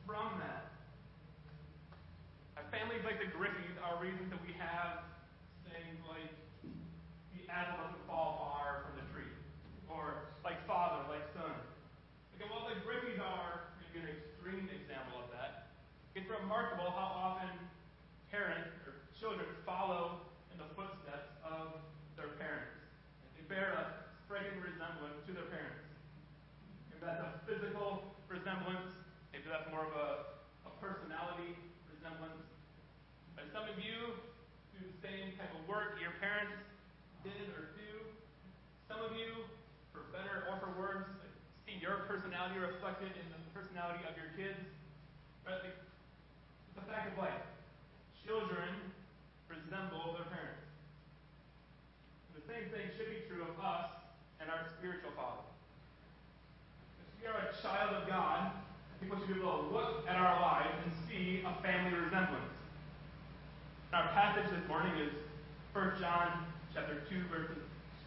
from 0.04 0.40
that. 0.44 0.68
families 2.68 3.00
like 3.08 3.16
the 3.24 3.32
Griffeys 3.32 3.80
are 3.80 3.96
reasons 4.04 4.28
that 4.28 4.44
we 4.44 4.52
have 4.60 5.08
things 5.72 6.04
like 6.04 6.28
the 7.32 7.48
apple 7.48 7.80
doesn't 7.80 8.04
fall 8.04 8.44
far 8.44 8.84
from 8.84 9.00
the 9.00 9.08
tree, 9.16 9.32
or 9.88 10.36
like 10.44 10.60
father, 10.68 11.00
like 11.08 11.24
son. 11.32 11.56
Like, 12.36 12.44
while 12.52 12.68
the 12.68 12.76
Griffeys 12.84 13.24
are 13.24 13.72
maybe 13.80 14.04
an 14.04 14.12
extreme 14.12 14.68
example 14.68 15.24
of 15.24 15.32
that, 15.32 15.72
it's 16.12 16.28
remarkable 16.28 16.92
how 16.92 17.40
often 17.40 17.56
parents 18.32 18.68
or 18.84 19.00
children 19.16 19.48
follow 19.64 20.28
in 20.52 20.60
the 20.60 20.68
footsteps 20.76 21.32
of 21.48 21.80
their 22.20 22.36
parents. 22.36 22.76
They 23.38 23.48
bear 23.48 23.78
a 23.80 23.84
striking 24.28 24.60
resemblance 24.60 25.24
to 25.24 25.32
their 25.32 25.48
parents. 25.48 25.88
If 26.92 27.00
that's 27.00 27.22
a 27.24 27.32
physical 27.48 28.04
resemblance, 28.28 28.92
maybe 29.32 29.48
that's 29.48 29.70
more 29.72 29.88
of 29.88 29.96
a, 29.96 30.10
a 30.68 30.72
personality 30.84 31.56
resemblance. 31.88 32.44
But 33.38 33.48
some 33.54 33.70
of 33.70 33.78
you 33.80 34.18
do 34.74 34.80
the 34.84 34.98
same 35.00 35.38
type 35.40 35.54
of 35.54 35.64
work 35.70 35.96
your 36.02 36.18
parents 36.20 36.58
did 37.24 37.48
or 37.56 37.78
do. 37.78 37.90
Some 38.90 39.00
of 39.06 39.16
you, 39.16 39.46
for 39.94 40.10
better 40.10 40.50
or 40.50 40.60
for 40.60 40.72
worse, 40.76 41.08
see 41.64 41.78
your 41.80 42.10
personality 42.48 42.80
reflected 42.80 43.12
in 43.12 43.28
the 43.28 43.40
personality 43.52 44.00
of 44.08 44.16
your 44.16 44.32
kids. 44.40 44.60
Right? 45.44 45.68
It's 45.68 46.80
a 46.80 46.86
fact 46.88 47.12
of 47.12 47.20
life. 47.20 47.44
Children 48.24 48.72
resemble 49.52 50.16
their 50.16 50.32
parents. 50.32 50.64
And 52.32 52.40
the 52.40 52.46
same 52.48 52.72
thing 52.72 52.88
should 52.96 53.12
be 53.12 53.28
true 53.28 53.44
of 53.44 53.56
us 53.60 53.92
and 54.40 54.48
our 54.48 54.64
spiritual 54.80 55.12
father. 55.20 55.44
If 57.04 57.08
we 57.20 57.28
are 57.28 57.36
a 57.36 57.52
child 57.60 58.00
of 58.00 58.08
God, 58.08 58.56
people 59.04 59.20
should 59.20 59.36
be 59.36 59.44
able 59.44 59.68
to 59.68 59.72
look 59.76 60.08
at 60.08 60.16
our 60.16 60.40
lives 60.40 60.72
and 60.88 60.92
see 61.08 61.44
a 61.44 61.52
family 61.60 62.00
resemblance. 62.00 62.56
Our 63.92 64.08
passage 64.16 64.52
this 64.56 64.64
morning 64.68 64.96
is 65.04 65.12
1 65.76 66.00
John 66.00 66.48
chapter 66.72 67.04
2, 67.12 67.28
verses 67.28 67.60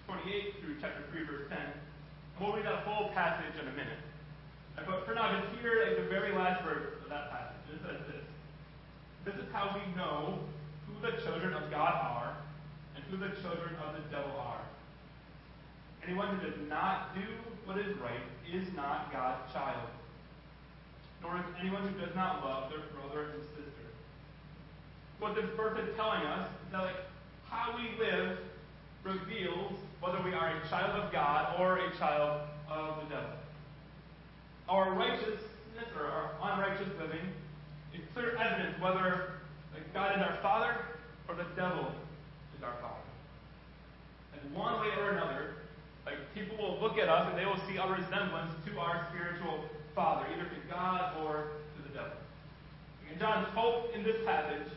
28 0.08 0.64
through 0.64 0.76
chapter 0.80 1.04
3, 1.12 1.28
verse 1.28 1.44
10. 1.48 1.60
And 1.60 2.38
we'll 2.40 2.56
read 2.56 2.64
that 2.64 2.88
whole 2.88 3.12
passage 3.12 3.52
in 3.60 3.68
a 3.68 3.76
minute. 3.76 4.00
But 4.86 5.06
for 5.06 5.14
now, 5.14 5.40
just 5.40 5.60
hear 5.60 5.84
like, 5.86 5.96
the 5.96 6.08
very 6.08 6.32
last 6.32 6.64
verse 6.64 6.94
of 7.02 7.08
that 7.08 7.30
passage. 7.30 7.56
It 7.74 7.80
says 7.82 8.00
this. 8.06 8.26
This 9.24 9.34
is 9.34 9.52
how 9.52 9.76
we 9.76 9.84
know 9.94 10.38
who 10.86 10.94
the 11.00 11.20
children 11.22 11.54
of 11.54 11.70
God 11.70 11.94
are 11.94 12.36
and 12.96 13.04
who 13.10 13.16
the 13.16 13.34
children 13.40 13.76
of 13.84 13.94
the 13.94 14.04
devil 14.10 14.32
are. 14.38 14.62
Anyone 16.04 16.36
who 16.36 16.50
does 16.50 16.58
not 16.68 17.14
do 17.14 17.26
what 17.64 17.78
is 17.78 17.96
right 17.98 18.24
is 18.52 18.66
not 18.74 19.12
God's 19.12 19.52
child, 19.52 19.88
nor 21.22 21.36
is 21.36 21.44
anyone 21.60 21.86
who 21.86 22.00
does 22.00 22.14
not 22.16 22.44
love 22.44 22.70
their 22.70 22.80
brother 22.96 23.30
and 23.34 23.42
sister. 23.54 23.86
What 25.18 25.34
this 25.34 25.44
verse 25.56 25.78
is 25.78 25.94
telling 25.96 26.22
us 26.22 26.48
is 26.48 26.72
that 26.72 26.82
like 26.82 26.96
how 27.48 27.76
we 27.76 28.02
live 28.02 28.38
reveals 29.04 29.72
whether 30.00 30.22
we 30.22 30.32
are 30.32 30.56
a 30.56 30.68
child 30.68 31.04
of 31.04 31.12
God 31.12 31.60
or 31.60 31.78
a 31.78 31.96
child 31.98 32.48
of 32.70 32.96
the 33.04 33.14
devil. 33.14 33.39
Our 34.70 34.94
righteousness 34.94 35.42
or 35.98 36.06
our 36.06 36.30
unrighteous 36.40 36.88
living 37.00 37.26
is 37.92 38.00
clear 38.14 38.36
evidence 38.36 38.80
whether 38.80 39.32
God 39.92 40.16
is 40.16 40.22
our 40.22 40.38
Father 40.40 40.76
or 41.26 41.34
the 41.34 41.46
devil 41.56 41.90
is 42.56 42.62
our 42.62 42.76
Father. 42.80 42.94
And 44.32 44.54
one 44.54 44.80
way 44.80 44.94
or 44.96 45.10
another, 45.10 45.54
like 46.06 46.14
people 46.34 46.56
will 46.56 46.78
look 46.80 46.98
at 46.98 47.08
us 47.08 47.26
and 47.28 47.36
they 47.36 47.46
will 47.46 47.58
see 47.66 47.78
a 47.78 47.86
resemblance 47.90 48.54
to 48.66 48.78
our 48.78 49.08
spiritual 49.10 49.64
father, 49.96 50.24
either 50.32 50.44
to 50.44 50.60
God 50.70 51.18
or 51.18 51.50
to 51.74 51.82
the 51.82 51.92
devil. 51.92 52.14
And 53.10 53.18
John's 53.18 53.48
hope 53.48 53.92
in 53.92 54.04
this 54.04 54.24
passage 54.24 54.70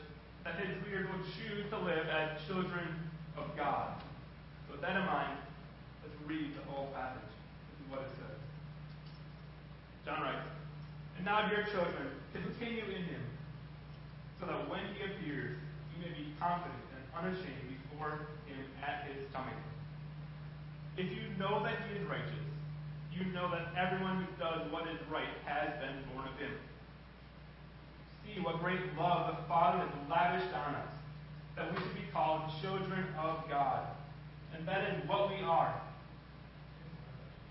that 0.44 0.56
his 0.56 0.76
readers 0.84 1.08
would 1.14 1.26
choose 1.38 1.70
to 1.70 1.78
live 1.78 2.08
as 2.10 2.42
children 2.48 2.90
of 3.38 3.56
God. 3.56 3.94
So 4.66 4.74
with 4.74 4.82
that 4.82 4.98
in 4.98 5.06
mind, 5.06 5.38
let's 6.02 6.18
read 6.26 6.58
the 6.58 6.72
whole 6.72 6.88
passage. 6.96 7.22
This 7.22 7.86
is 7.86 7.92
what 7.92 8.02
it 8.02 8.10
says. 8.18 8.33
John 10.06 10.22
writes, 10.22 10.48
And 11.18 11.26
now, 11.26 11.48
dear 11.50 11.64
children, 11.72 12.12
continue 12.34 12.84
in 12.84 13.04
him, 13.04 13.24
so 14.40 14.46
that 14.48 14.70
when 14.70 14.82
he 14.94 15.04
appears, 15.04 15.56
you 15.96 16.04
may 16.04 16.12
be 16.12 16.34
confident 16.40 16.84
and 16.92 17.04
unashamed 17.16 17.80
before 17.88 18.28
him 18.46 18.60
at 18.84 19.08
his 19.08 19.24
coming. 19.32 19.56
If 20.98 21.08
you 21.12 21.24
know 21.40 21.64
that 21.64 21.78
he 21.88 22.00
is 22.00 22.08
righteous, 22.08 22.44
you 23.14 23.26
know 23.32 23.50
that 23.52 23.72
everyone 23.78 24.26
who 24.26 24.44
does 24.44 24.72
what 24.72 24.88
is 24.88 25.00
right 25.10 25.32
has 25.46 25.70
been 25.80 26.04
born 26.12 26.28
of 26.28 26.38
him. 26.40 26.52
See 28.26 28.42
what 28.42 28.60
great 28.60 28.80
love 28.98 29.38
the 29.38 29.44
Father 29.48 29.80
has 29.80 30.10
lavished 30.10 30.54
on 30.54 30.76
us, 30.76 30.94
that 31.56 31.72
we 31.72 31.80
should 31.82 31.96
be 31.96 32.08
called 32.12 32.52
children 32.62 33.06
of 33.20 33.48
God. 33.50 33.88
And 34.56 34.68
that 34.68 34.90
is 34.90 35.08
what 35.08 35.30
we 35.30 35.44
are. 35.44 35.80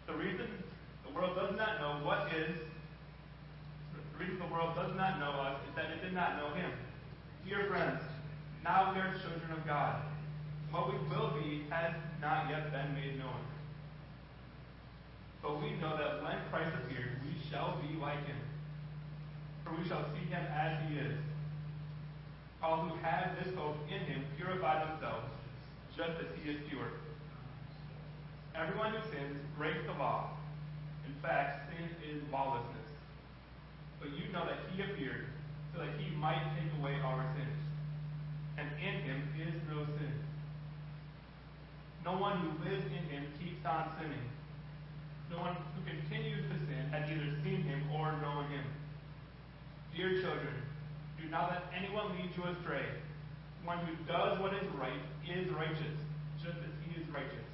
The 0.06 0.14
reason 0.14 0.48
the 1.12 1.20
world 1.20 1.36
does 1.36 1.56
not 1.56 1.80
know 1.80 2.04
what 2.04 2.28
is, 2.32 2.56
the 3.92 4.18
reason 4.18 4.38
the 4.38 4.52
world 4.52 4.74
does 4.74 4.96
not 4.96 5.18
know 5.20 5.30
us 5.30 5.60
is 5.68 5.74
that 5.76 5.90
it 5.90 6.02
did 6.02 6.14
not 6.14 6.36
know 6.36 6.54
him. 6.54 6.70
Dear 7.46 7.66
friends, 7.66 8.00
now 8.64 8.92
we 8.92 9.00
are 9.00 9.12
children 9.20 9.52
of 9.52 9.66
God. 9.66 10.00
What 10.70 10.88
we 10.88 10.98
will 11.08 11.32
be 11.36 11.64
has 11.70 11.92
not 12.20 12.48
yet 12.48 12.72
been 12.72 12.94
made 12.94 13.18
known. 13.18 13.40
But 15.42 15.60
we 15.60 15.72
know 15.82 15.96
that 15.98 16.22
when 16.22 16.38
Christ 16.50 16.72
appears, 16.84 17.10
we 17.26 17.34
shall 17.50 17.76
be 17.82 17.98
like 18.00 18.24
him. 18.26 18.38
For 19.64 19.74
we 19.74 19.86
shall 19.86 20.04
see 20.14 20.24
him 20.30 20.44
as 20.54 20.78
he 20.88 20.98
is. 20.98 21.18
All 22.62 22.86
who 22.86 22.96
have 23.02 23.36
this 23.42 23.52
hope 23.56 23.76
in 23.90 24.00
him 24.06 24.24
purify 24.38 24.86
themselves, 24.86 25.26
just 25.96 26.12
as 26.20 26.26
he 26.40 26.52
is 26.52 26.56
pure. 26.70 26.88
Everyone 28.54 28.92
who 28.92 29.02
sins 29.10 29.36
breaks 29.58 29.84
the 29.84 29.98
law. 29.98 30.30
In 31.12 31.20
fact, 31.20 31.68
sin 31.68 31.92
is 32.08 32.22
lawlessness. 32.32 32.88
But 34.00 34.16
you 34.16 34.32
know 34.32 34.48
that 34.48 34.64
he 34.72 34.80
appeared 34.82 35.26
so 35.72 35.80
that 35.84 35.92
he 36.00 36.08
might 36.16 36.40
take 36.56 36.72
away 36.80 36.96
our 37.04 37.24
sins. 37.36 37.60
And 38.56 38.68
in 38.80 38.94
him 39.04 39.20
is 39.36 39.54
no 39.68 39.84
sin. 39.84 40.16
No 42.04 42.16
one 42.16 42.38
who 42.40 42.50
lives 42.64 42.84
in 42.86 43.04
him 43.12 43.24
keeps 43.38 43.64
on 43.64 43.92
sinning. 44.00 44.26
No 45.30 45.38
one 45.38 45.56
who 45.76 45.80
continues 45.84 46.48
to 46.48 46.56
sin 46.66 46.88
has 46.90 47.08
either 47.08 47.36
seen 47.44 47.62
him 47.62 47.82
or 47.92 48.12
known 48.20 48.48
him. 48.50 48.64
Dear 49.94 50.20
children, 50.20 50.56
do 51.20 51.28
not 51.28 51.50
let 51.52 51.62
anyone 51.76 52.16
lead 52.16 52.32
you 52.36 52.44
astray. 52.44 52.88
One 53.64 53.78
who 53.86 53.94
does 54.10 54.40
what 54.40 54.52
is 54.54 54.66
right 54.74 55.00
is 55.28 55.48
righteous, 55.52 55.96
just 56.42 56.56
as 56.56 56.74
he 56.84 57.00
is 57.00 57.08
righteous. 57.14 57.46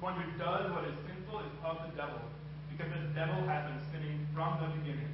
One 0.00 0.14
who 0.20 0.38
does 0.38 0.72
what 0.72 0.84
is 0.84 0.94
sinful 1.06 1.17
is 1.36 1.52
of 1.60 1.76
the 1.84 1.92
devil, 1.92 2.20
because 2.72 2.88
the 2.88 3.12
devil 3.12 3.44
has 3.44 3.68
been 3.68 3.82
sinning 3.92 4.26
from 4.32 4.56
the 4.64 4.68
beginning. 4.80 5.12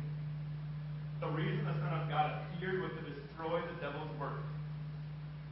The 1.19 1.31
reason 1.35 1.67
the 1.67 1.75
Son 1.83 1.91
of 1.91 2.07
God 2.09 2.47
appeared 2.47 2.83
was 2.83 2.95
to 2.95 3.03
destroy 3.11 3.59
the 3.67 3.77
devil's 3.83 4.12
work. 4.19 4.47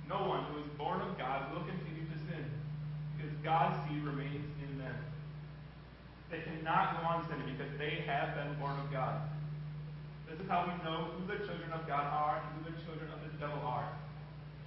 No 0.08 0.28
one 0.28 0.44
who 0.52 0.62
is 0.62 0.68
born 0.78 1.00
of 1.02 1.18
God 1.18 1.50
will 1.50 1.66
continue 1.66 2.06
to 2.06 2.18
sin, 2.30 2.46
because 3.16 3.34
God's 3.42 3.74
seed 3.88 4.02
remains 4.06 4.46
in 4.62 4.78
them. 4.78 4.94
They 6.30 6.40
cannot 6.46 7.00
go 7.00 7.08
on 7.08 7.26
sinning 7.28 7.56
because 7.58 7.72
they 7.76 8.06
have 8.06 8.38
been 8.38 8.54
born 8.62 8.78
of 8.78 8.88
God. 8.92 9.26
This 10.30 10.40
is 10.40 10.48
how 10.48 10.64
we 10.64 10.72
know 10.80 11.12
who 11.12 11.28
the 11.28 11.44
children 11.44 11.68
of 11.76 11.84
God 11.86 12.08
are 12.08 12.40
and 12.40 12.48
who 12.56 12.72
the 12.72 12.76
children 12.86 13.10
of 13.12 13.20
the 13.20 13.32
devil 13.36 13.60
are. 13.68 13.84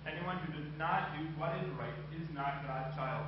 Anyone 0.05 0.37
who 0.45 0.53
does 0.53 0.69
not 0.77 1.17
do 1.17 1.25
what 1.41 1.57
is 1.57 1.65
right 1.73 1.97
is 2.13 2.21
not 2.37 2.61
God's 2.67 2.93
child. 2.93 3.25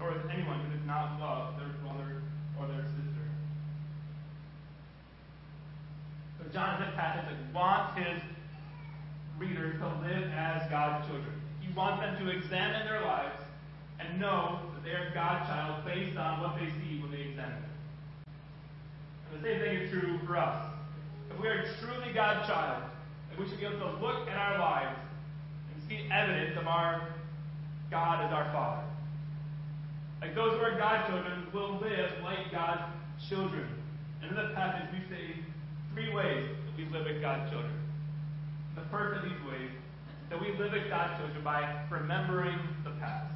Or 0.00 0.14
anyone 0.32 0.60
who 0.60 0.76
does 0.76 0.86
not 0.86 1.20
love 1.20 1.58
their 1.58 1.68
brother 1.84 2.22
or 2.58 2.66
their 2.66 2.84
sister. 2.84 3.26
So 6.38 6.48
John 6.52 6.80
in 6.80 6.88
this 6.88 6.94
passage 6.96 7.36
wants 7.52 7.98
his 7.98 8.22
readers 9.38 9.78
to 9.80 9.86
live 10.00 10.30
as 10.32 10.68
God's 10.70 11.06
children. 11.06 11.40
He 11.60 11.72
wants 11.74 12.00
them 12.00 12.16
to 12.24 12.30
examine 12.30 12.86
their 12.86 13.02
lives 13.02 13.44
and 14.00 14.20
know 14.20 14.60
that 14.74 14.84
they 14.84 14.90
are 14.90 15.10
God's 15.12 15.46
child 15.48 15.84
based 15.84 16.16
on 16.16 16.40
what 16.40 16.56
they 16.56 16.66
see 16.80 17.00
when 17.00 17.10
they 17.10 17.28
examine 17.28 17.62
it. 17.62 17.70
And 19.32 19.40
the 19.40 19.48
same 19.48 19.60
thing 19.60 19.76
is 19.76 19.90
true 19.90 20.18
for 20.26 20.36
us. 20.36 20.72
If 21.30 21.40
we 21.40 21.48
are 21.48 21.64
truly 21.80 22.12
God's 22.14 22.46
child, 22.48 22.84
then 23.28 23.38
we 23.38 23.48
should 23.48 23.60
be 23.60 23.66
able 23.66 23.78
to 23.78 23.96
look 24.00 24.28
at 24.28 24.36
our 24.36 24.58
lives 24.58 24.98
and 25.74 25.88
see 25.88 26.08
evidence 26.10 26.58
of 26.58 26.66
our 26.66 27.08
God 27.90 28.24
as 28.24 28.32
our 28.32 28.50
Father. 28.52 28.89
Like 30.20 30.34
those 30.34 30.52
who 30.58 30.64
are 30.64 30.76
God's 30.76 31.08
children 31.08 31.46
will 31.52 31.80
live 31.80 32.10
like 32.22 32.52
God's 32.52 32.82
children. 33.28 33.66
And 34.22 34.30
in 34.30 34.36
this 34.36 34.52
passage, 34.54 34.88
we 34.92 35.00
see 35.08 35.34
three 35.92 36.12
ways 36.14 36.48
that 36.66 36.76
we 36.76 36.84
live 36.92 37.06
as 37.06 37.20
God's 37.20 37.50
children. 37.50 37.72
The 38.76 38.84
first 38.90 39.18
of 39.18 39.24
these 39.24 39.40
ways 39.48 39.70
that 40.28 40.40
we 40.40 40.52
live 40.58 40.74
as 40.74 40.88
God's 40.88 41.18
children 41.18 41.42
by 41.42 41.84
remembering 41.90 42.58
the 42.84 42.90
past. 43.00 43.32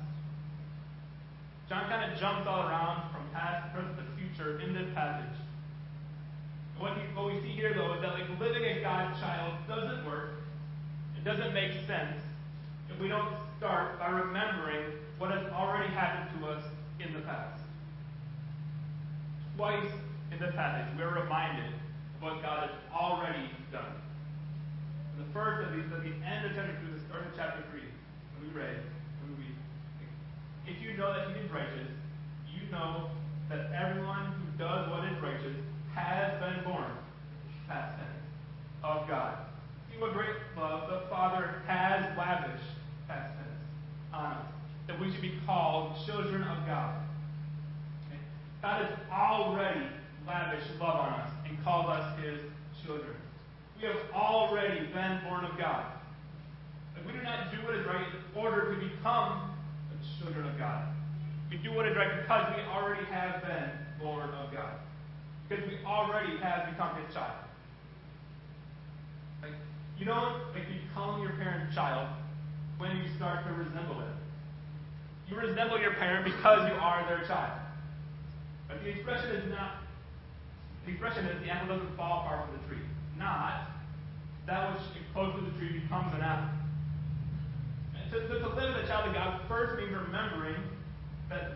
John 1.68 1.88
kind 1.88 2.12
of 2.12 2.20
jumps 2.20 2.46
all 2.46 2.68
around 2.68 3.10
from 3.10 3.24
past, 3.32 3.72
to 3.72 3.80
present, 3.80 3.96
to 3.96 4.04
future 4.20 4.60
in 4.60 4.74
this 4.74 4.86
passage. 4.94 5.40
What, 6.78 6.92
he, 6.98 7.02
what 7.16 7.32
we 7.32 7.40
see 7.40 7.56
here, 7.56 7.72
though, 7.72 7.94
is 7.94 8.02
that 8.02 8.12
like 8.12 8.28
living 8.38 8.64
as 8.64 8.82
God's 8.82 9.18
child 9.18 9.54
doesn't 9.66 10.04
work. 10.04 10.44
It 11.16 11.24
doesn't 11.24 11.54
make 11.54 11.72
sense 11.86 12.20
if 12.92 13.00
we 13.00 13.08
don't 13.08 13.32
start 13.58 13.98
by 13.98 14.10
remembering 14.10 14.92
what 15.18 15.30
has 15.30 15.50
already 15.52 15.88
happened 15.94 16.38
to 16.38 16.48
us 16.48 16.62
in 17.04 17.12
the 17.12 17.20
past. 17.20 17.60
Twice 19.56 19.92
in 20.32 20.38
the 20.38 20.52
passage, 20.52 20.88
we're 20.98 21.20
reminded 21.22 21.72
of 21.72 22.22
what 22.22 22.42
God 22.42 22.68
has 22.68 22.70
already 22.92 23.50
done. 23.70 23.94
And 25.12 25.26
the 25.26 25.32
first 25.32 25.68
of 25.68 25.76
these, 25.76 25.84
at 25.92 26.02
the 26.02 26.14
end 26.26 26.46
of 26.46 26.52
chapter 26.56 26.74
2, 26.80 26.98
the 26.98 27.04
start 27.06 27.26
of 27.26 27.32
chapter 27.36 27.62
3, 27.70 27.80
when 27.80 28.48
we 28.48 28.58
read, 28.58 28.80
when 29.22 29.36
we 29.38 29.44
if 30.66 30.80
you 30.82 30.96
know 30.96 31.12
that 31.12 31.28
he 31.28 31.44
is 31.44 31.50
righteous, 31.52 31.92
you 32.48 32.70
know 32.72 33.10
that 33.50 33.70
everyone 33.72 34.32
who 34.32 34.58
does 34.58 34.88
what 34.90 35.04
is 35.04 35.20
righteous 35.22 35.56
has 35.94 36.40
been 36.40 36.64
born, 36.64 36.90
past 37.68 37.98
tense, 37.98 38.24
of 38.82 39.06
God. 39.06 39.36
See 39.90 40.00
what 40.00 40.14
great 40.14 40.34
love 40.56 40.90
the 40.90 41.06
Father 41.08 41.62
has 41.66 42.04
lavished, 42.16 42.64
past 43.06 43.34
tense, 43.36 43.60
on 44.12 44.32
us, 44.32 44.46
that 44.86 45.00
we 45.00 45.10
should 45.12 45.22
be 45.22 45.34
called 45.46 45.96
children 46.06 46.42
of 46.42 46.66
God. 46.66 47.02
Okay? 48.06 48.20
God 48.62 48.84
has 48.84 48.98
already 49.10 49.86
lavished 50.26 50.70
love 50.80 50.96
on 50.96 51.12
us 51.20 51.30
and 51.48 51.62
called 51.64 51.86
us 51.86 52.18
his 52.20 52.38
children. 52.84 53.16
We 53.80 53.88
have 53.88 53.96
already 54.14 54.86
been 54.86 55.20
born 55.28 55.44
of 55.44 55.58
God. 55.58 55.84
Like 56.94 57.06
we 57.06 57.12
do 57.12 57.22
not 57.22 57.50
do 57.50 57.58
what 57.66 57.74
is 57.74 57.86
right 57.86 58.06
in 58.06 58.40
order 58.40 58.74
to 58.74 58.80
become 58.80 59.56
the 59.90 59.96
children 60.18 60.46
of 60.46 60.58
God. 60.58 60.88
We 61.50 61.56
do 61.58 61.72
what 61.72 61.86
is 61.86 61.96
right 61.96 62.20
because 62.20 62.54
we 62.56 62.62
already 62.62 63.04
have 63.06 63.42
been 63.42 63.70
born 64.00 64.30
of 64.30 64.52
God. 64.52 64.74
Because 65.48 65.64
we 65.66 65.78
already 65.86 66.36
have 66.38 66.70
become 66.70 66.96
his 67.02 67.14
child. 67.14 67.44
Like, 69.42 69.52
you 69.98 70.06
know, 70.06 70.40
like 70.54 70.64
becoming 70.68 71.22
your 71.22 71.32
parent's 71.32 71.74
child 71.74 72.08
when 72.78 72.96
you 72.96 73.04
start 73.16 73.44
to 73.46 73.52
resemble 73.52 74.00
them. 74.00 74.23
You 75.28 75.36
resemble 75.36 75.80
your 75.80 75.94
parent 75.94 76.24
because 76.24 76.68
you 76.68 76.74
are 76.74 77.06
their 77.08 77.26
child. 77.26 77.60
But 78.68 78.82
the 78.82 78.90
expression 78.90 79.30
is 79.30 79.50
not, 79.50 79.76
the 80.84 80.92
expression 80.92 81.24
is 81.26 81.42
the 81.42 81.50
apple 81.50 81.76
doesn't 81.76 81.96
fall 81.96 82.24
far 82.28 82.46
from 82.46 82.60
the 82.60 82.68
tree. 82.68 82.84
Not 83.18 83.68
that 84.46 84.72
which 84.72 84.82
is 84.82 85.06
close 85.12 85.34
to 85.34 85.40
the 85.40 85.50
tree 85.58 85.78
becomes 85.80 86.14
an 86.14 86.20
apple. 86.20 86.50
To, 88.12 88.20
to, 88.20 88.38
to 88.38 88.48
live 88.54 88.76
as 88.76 88.84
a 88.84 88.86
child 88.86 89.08
of 89.08 89.14
God 89.14 89.40
first 89.48 89.80
means 89.80 89.92
remembering 90.06 90.62
that 91.30 91.52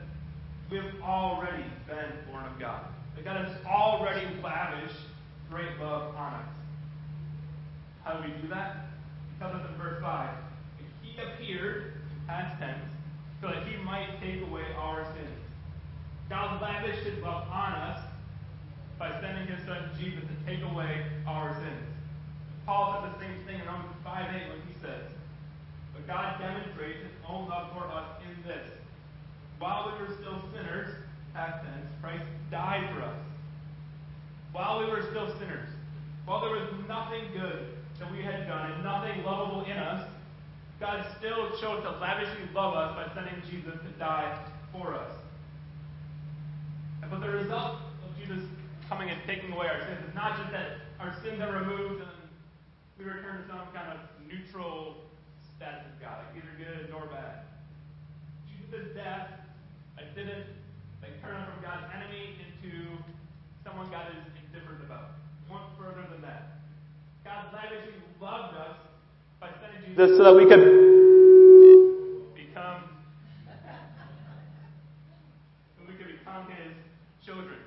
we 0.70 0.78
have 0.78 0.92
already 1.02 1.64
been 1.86 2.12
born 2.30 2.44
of 2.44 2.58
God. 2.58 2.86
That 3.14 3.24
God 3.24 3.46
has 3.46 3.56
already 3.66 4.26
lavished 4.42 4.96
great 5.50 5.78
love 5.80 6.14
on 6.16 6.34
us. 6.34 6.48
How 8.04 8.14
do 8.14 8.28
we 8.28 8.34
do 8.40 8.48
that? 8.48 8.88
He 9.32 9.38
tells 9.38 9.54
us 9.54 9.66
in 9.70 9.76
verse 9.76 10.00
5. 10.02 10.30
He 11.02 11.20
appeared, 11.20 11.92
past 12.26 12.58
tense, 12.58 12.87
so 13.40 13.48
that 13.48 13.66
he 13.66 13.76
might 13.84 14.20
take 14.20 14.42
away 14.42 14.64
our 14.76 15.04
sins. 15.04 15.40
God 16.28 16.60
lavished 16.60 17.04
his 17.04 17.22
love 17.22 17.48
on 17.48 17.72
us 17.72 18.00
by 18.98 19.20
sending 19.20 19.46
his 19.46 19.64
son 19.64 19.90
Jesus 19.98 20.22
to 20.22 20.36
take 20.50 20.62
away 20.64 21.06
our 21.26 21.54
sins. 21.54 21.86
Paul 22.66 23.00
said 23.00 23.14
the 23.14 23.24
same 23.24 23.46
thing 23.46 23.60
in 23.60 23.66
Romans 23.66 23.94
5 24.04 24.34
8 24.34 24.48
when 24.50 24.60
he 24.66 24.74
says, 24.82 25.08
But 25.94 26.06
God 26.06 26.38
demonstrates 26.40 26.98
his 27.00 27.16
own 27.26 27.48
love 27.48 27.72
for 27.72 27.84
us 27.84 28.04
in 28.26 28.42
this. 28.46 28.66
While 29.58 29.92
we 29.92 30.04
were 30.04 30.14
still 30.14 30.42
sinners, 30.52 30.88
past 31.32 31.64
tense, 31.64 31.86
Christ 32.02 32.24
died 32.50 32.90
for 32.94 33.02
us. 33.02 33.16
While 34.52 34.80
we 34.80 34.90
were 34.90 35.02
still 35.10 35.32
sinners, 35.38 35.68
while 36.26 36.40
there 36.40 36.50
was 36.50 36.68
nothing 36.86 37.24
good 37.32 37.78
that 37.98 38.12
we 38.12 38.22
had 38.22 38.46
done 38.46 38.72
and 38.72 38.84
nothing 38.84 39.24
lovable 39.24 39.64
in 39.64 39.76
us, 39.76 40.08
God 40.80 41.04
still 41.18 41.50
chose 41.60 41.82
to 41.82 41.90
lavishly 41.98 42.46
love 42.54 42.74
us 42.74 42.94
by 42.94 43.12
sending 43.14 43.42
Jesus 43.50 43.74
to 43.82 43.90
die 43.98 44.38
for 44.72 44.94
us. 44.94 45.10
But 47.10 47.20
the 47.20 47.28
result 47.28 47.80
of 48.04 48.10
Jesus 48.20 48.44
coming 48.88 49.10
and 49.10 49.18
taking 49.26 49.50
away 49.52 49.66
our 49.66 49.80
sins 49.80 50.06
is 50.06 50.14
not 50.14 50.38
just 50.38 50.52
that 50.52 50.78
our 51.00 51.16
sins 51.24 51.40
are 51.40 51.52
removed 51.64 52.02
and 52.02 52.10
we 52.98 53.04
return 53.04 53.42
to 53.42 53.46
some 53.48 53.64
kind 53.74 53.90
of 53.90 53.98
neutral 54.28 55.08
status 55.56 55.82
of 55.88 55.96
God, 56.00 56.20
like 56.20 56.42
either 56.44 56.54
good 56.58 56.90
nor 56.90 57.06
bad. 57.06 57.48
Jesus' 58.46 58.94
death 58.94 59.28
like, 59.96 60.14
didn't 60.14 60.46
like 61.02 61.16
turn 61.22 61.42
from 61.48 61.58
God's 61.64 61.90
enemy 61.90 62.38
into 62.38 62.98
someone 63.64 63.90
God 63.90 64.14
is 64.14 64.22
indifferent 64.46 64.84
about. 64.84 65.18
Went 65.50 65.64
further 65.74 66.06
than 66.12 66.22
that. 66.22 66.60
God 67.24 67.50
lavishly 67.56 67.98
loved 68.20 68.54
us 68.54 68.87
by 69.40 69.50
sending 69.62 69.90
Jesus 69.90 70.18
so 70.18 70.24
that 70.24 70.34
we 70.34 70.46
could 70.46 70.64
become 72.34 72.82
we 75.86 75.94
could 75.94 76.10
become 76.18 76.46
His 76.50 76.74
children. 77.24 77.58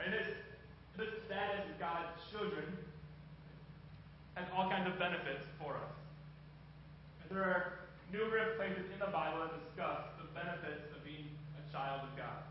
And 0.00 0.12
this 0.12 0.28
this 0.96 1.10
status 1.26 1.66
of 1.74 1.78
God's 1.78 2.14
children 2.30 2.64
has 4.34 4.46
all 4.54 4.70
kinds 4.70 4.86
of 4.86 4.98
benefits 4.98 5.42
for 5.58 5.74
us. 5.74 5.94
And 7.22 7.36
there 7.36 7.44
are 7.44 7.78
numerous 8.12 8.56
places 8.56 8.86
in 8.92 8.98
the 8.98 9.10
Bible 9.12 9.42
that 9.42 9.52
discuss 9.58 10.14
the 10.22 10.26
benefits 10.32 10.86
of 10.94 11.04
being 11.04 11.28
a 11.58 11.64
child 11.72 12.06
of 12.08 12.16
God. 12.16 12.46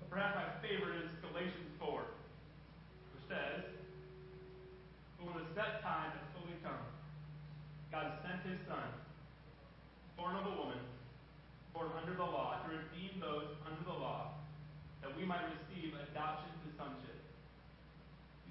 But 0.00 0.10
perhaps 0.10 0.34
my 0.34 0.48
favorite 0.66 1.04
is 1.04 1.10
Galatians 1.22 1.70
4, 1.78 2.00
which 2.00 3.24
says, 3.28 3.62
But 5.20 5.30
when 5.30 5.36
the 5.44 5.48
set 5.54 5.82
time 5.82 6.10
had 6.10 6.25
fully 6.25 6.25
come, 6.25 6.25
God 7.96 8.12
sent 8.20 8.44
his 8.44 8.60
Son, 8.68 8.92
born 10.20 10.36
of 10.36 10.44
a 10.44 10.52
woman, 10.52 10.76
born 11.72 11.88
under 11.96 12.12
the 12.12 12.28
law, 12.28 12.60
to 12.60 12.68
redeem 12.68 13.16
those 13.24 13.48
under 13.64 13.80
the 13.88 13.96
law, 13.96 14.36
that 15.00 15.16
we 15.16 15.24
might 15.24 15.40
receive 15.48 15.96
adoption 15.96 16.52
to 16.60 16.68
sonship. 16.76 17.16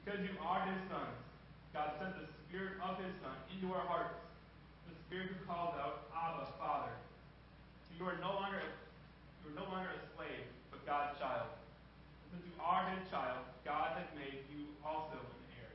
Because 0.02 0.26
you 0.26 0.34
are 0.41 0.66
his 0.66 0.82
sons, 0.89 1.14
God 1.78 1.93
sent 2.02 2.18
the 2.18 2.26
Spirit 2.41 2.82
of 2.82 2.98
his 2.98 3.14
Son 3.22 3.38
into 3.54 3.70
our 3.70 3.86
hearts, 3.86 4.18
the 4.89 4.98
Spirit 5.06 5.30
who 5.30 5.38
calls 5.46 5.78
out, 5.78 6.10
Abba, 6.10 6.50
Father. 6.58 6.98
So 7.86 8.02
you 8.02 8.04
are 8.10 8.18
no 8.18 8.34
longer 8.41 8.66
you 9.46 9.54
are 9.54 9.58
no 9.62 9.70
longer 9.70 9.93
a 9.93 10.02
slave, 10.18 10.50
but 10.74 10.82
God's 10.89 11.22
child. 11.22 11.54
Since 12.34 12.50
you 12.50 12.56
are 12.66 12.89
his 12.98 13.06
child, 13.14 13.46
God 13.62 13.93
has 13.93 14.10
made 14.18 14.41
you 14.50 14.74
also 14.82 15.22
an 15.22 15.46
heir. 15.54 15.70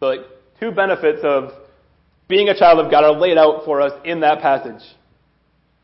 So, 0.00 0.06
like, 0.06 0.20
two 0.60 0.70
benefits 0.70 1.20
of 1.22 1.52
being 2.28 2.48
a 2.48 2.58
child 2.58 2.78
of 2.78 2.90
God 2.90 3.04
are 3.04 3.18
laid 3.18 3.38
out 3.38 3.64
for 3.64 3.80
us 3.80 3.92
in 4.04 4.20
that 4.20 4.40
passage. 4.40 4.82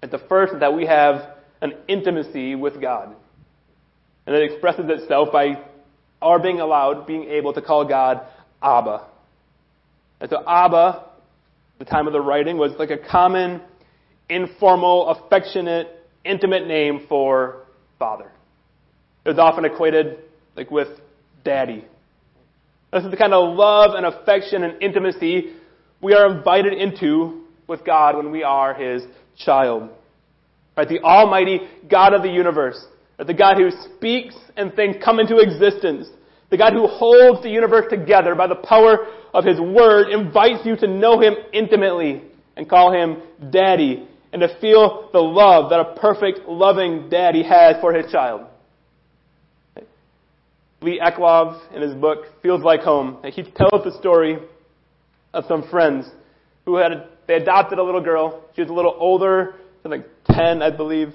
And 0.03 0.11
the 0.11 0.19
first 0.19 0.55
is 0.55 0.61
that 0.61 0.75
we 0.75 0.87
have 0.87 1.37
an 1.61 1.73
intimacy 1.89 2.55
with 2.55 2.81
God. 2.81 3.15
And 4.27 4.37
it 4.37 4.53
expresses 4.53 4.85
itself 4.89 5.31
by 5.33 5.63
our 6.21 6.39
being 6.39 6.61
allowed, 6.61 7.07
being 7.07 7.25
able 7.25 7.53
to 7.55 7.63
call 7.63 7.87
God 7.87 8.21
Abba. 8.63 9.07
And 10.21 10.31
so 10.31 10.43
Abba, 10.47 11.05
the 11.79 11.85
time 11.85 12.07
of 12.07 12.13
the 12.13 12.21
writing, 12.21 12.57
was 12.57 12.73
like 12.79 12.91
a 12.91 12.99
common, 12.99 13.61
informal, 14.29 15.09
affectionate, 15.09 15.89
intimate 16.25 16.67
name 16.67 17.07
for 17.09 17.65
father. 17.99 18.31
It 19.25 19.29
was 19.29 19.39
often 19.39 19.65
equated 19.65 20.19
like 20.57 20.71
with 20.71 20.89
daddy. 21.45 21.85
This 22.95 23.03
is 23.03 23.11
the 23.11 23.17
kind 23.17 23.35
of 23.35 23.57
love 23.57 23.97
and 23.97 24.07
affection 24.07 24.63
and 24.63 24.81
intimacy 24.81 25.53
we 26.01 26.15
are 26.15 26.33
invited 26.33 26.75
into 26.75 27.43
with 27.67 27.85
God 27.85 28.17
when 28.17 28.31
we 28.31 28.45
are 28.45 28.73
His 28.73 29.03
child. 29.37 29.91
Right? 30.77 30.89
The 30.89 31.01
Almighty 31.01 31.59
God 31.91 32.15
of 32.15 32.23
the 32.23 32.31
universe. 32.31 32.79
Right? 33.19 33.27
The 33.27 33.35
God 33.35 33.57
who 33.57 33.71
speaks 33.97 34.37
and 34.57 34.73
things 34.75 34.95
come 35.05 35.19
into 35.19 35.39
existence. 35.39 36.07
The 36.51 36.57
God 36.57 36.73
who 36.73 36.87
holds 36.87 37.43
the 37.43 37.51
universe 37.51 37.87
together 37.91 38.37
by 38.37 38.47
the 38.47 38.55
power 38.55 39.09
of 39.33 39.45
His 39.45 39.59
Word 39.59 40.11
invites 40.11 40.65
you 40.65 40.77
to 40.77 40.87
know 40.87 41.21
Him 41.21 41.35
intimately 41.53 42.23
and 42.57 42.69
call 42.69 42.93
Him 42.93 43.23
Daddy 43.51 44.07
and 44.33 44.41
to 44.41 44.61
feel 44.61 45.11
the 45.13 45.21
love 45.21 45.71
that 45.71 45.81
a 45.81 45.95
perfect, 45.95 46.49
loving 46.49 47.09
daddy 47.09 47.43
has 47.43 47.77
for 47.81 47.93
his 47.93 48.11
child. 48.11 48.43
Lee 50.85 51.01
Eclov, 51.01 51.61
in 51.75 51.81
his 51.81 51.95
book 51.95 52.27
Feels 52.43 52.63
Like 52.63 52.81
Home, 52.81 53.19
he 53.25 53.43
tells 53.43 53.83
the 53.85 53.97
story 53.99 54.39
of 55.33 55.45
some 55.49 55.69
friends 55.71 56.07
who 56.67 56.77
had 56.77 57.09
they 57.27 57.35
adopted 57.35 57.79
a 57.79 57.83
little 57.83 58.03
girl. 58.03 58.45
She 58.55 58.61
was 58.61 58.71
a 58.71 58.75
little 58.75 58.95
older, 58.99 59.55
like 59.83 60.07
10, 60.31 60.63
I 60.63 60.71
believe, 60.71 61.13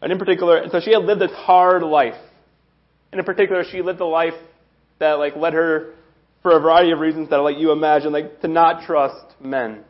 and 0.00 0.10
in 0.10 0.18
particular, 0.18 0.56
and 0.56 0.72
so 0.72 0.80
she 0.80 0.92
had 0.92 1.02
lived 1.02 1.20
this 1.20 1.32
hard 1.32 1.82
life. 1.82 2.14
And 3.12 3.18
in 3.18 3.24
particular, 3.26 3.64
she 3.70 3.82
lived 3.82 4.00
a 4.00 4.06
life 4.06 4.34
that 5.00 5.18
like 5.18 5.36
led 5.36 5.52
her, 5.52 5.94
for 6.42 6.56
a 6.56 6.60
variety 6.60 6.92
of 6.92 7.00
reasons 7.00 7.28
that 7.28 7.36
I'll 7.36 7.44
let 7.44 7.58
you 7.58 7.72
imagine, 7.72 8.12
like 8.12 8.40
to 8.40 8.48
not 8.48 8.86
trust 8.86 9.26
men. 9.38 9.84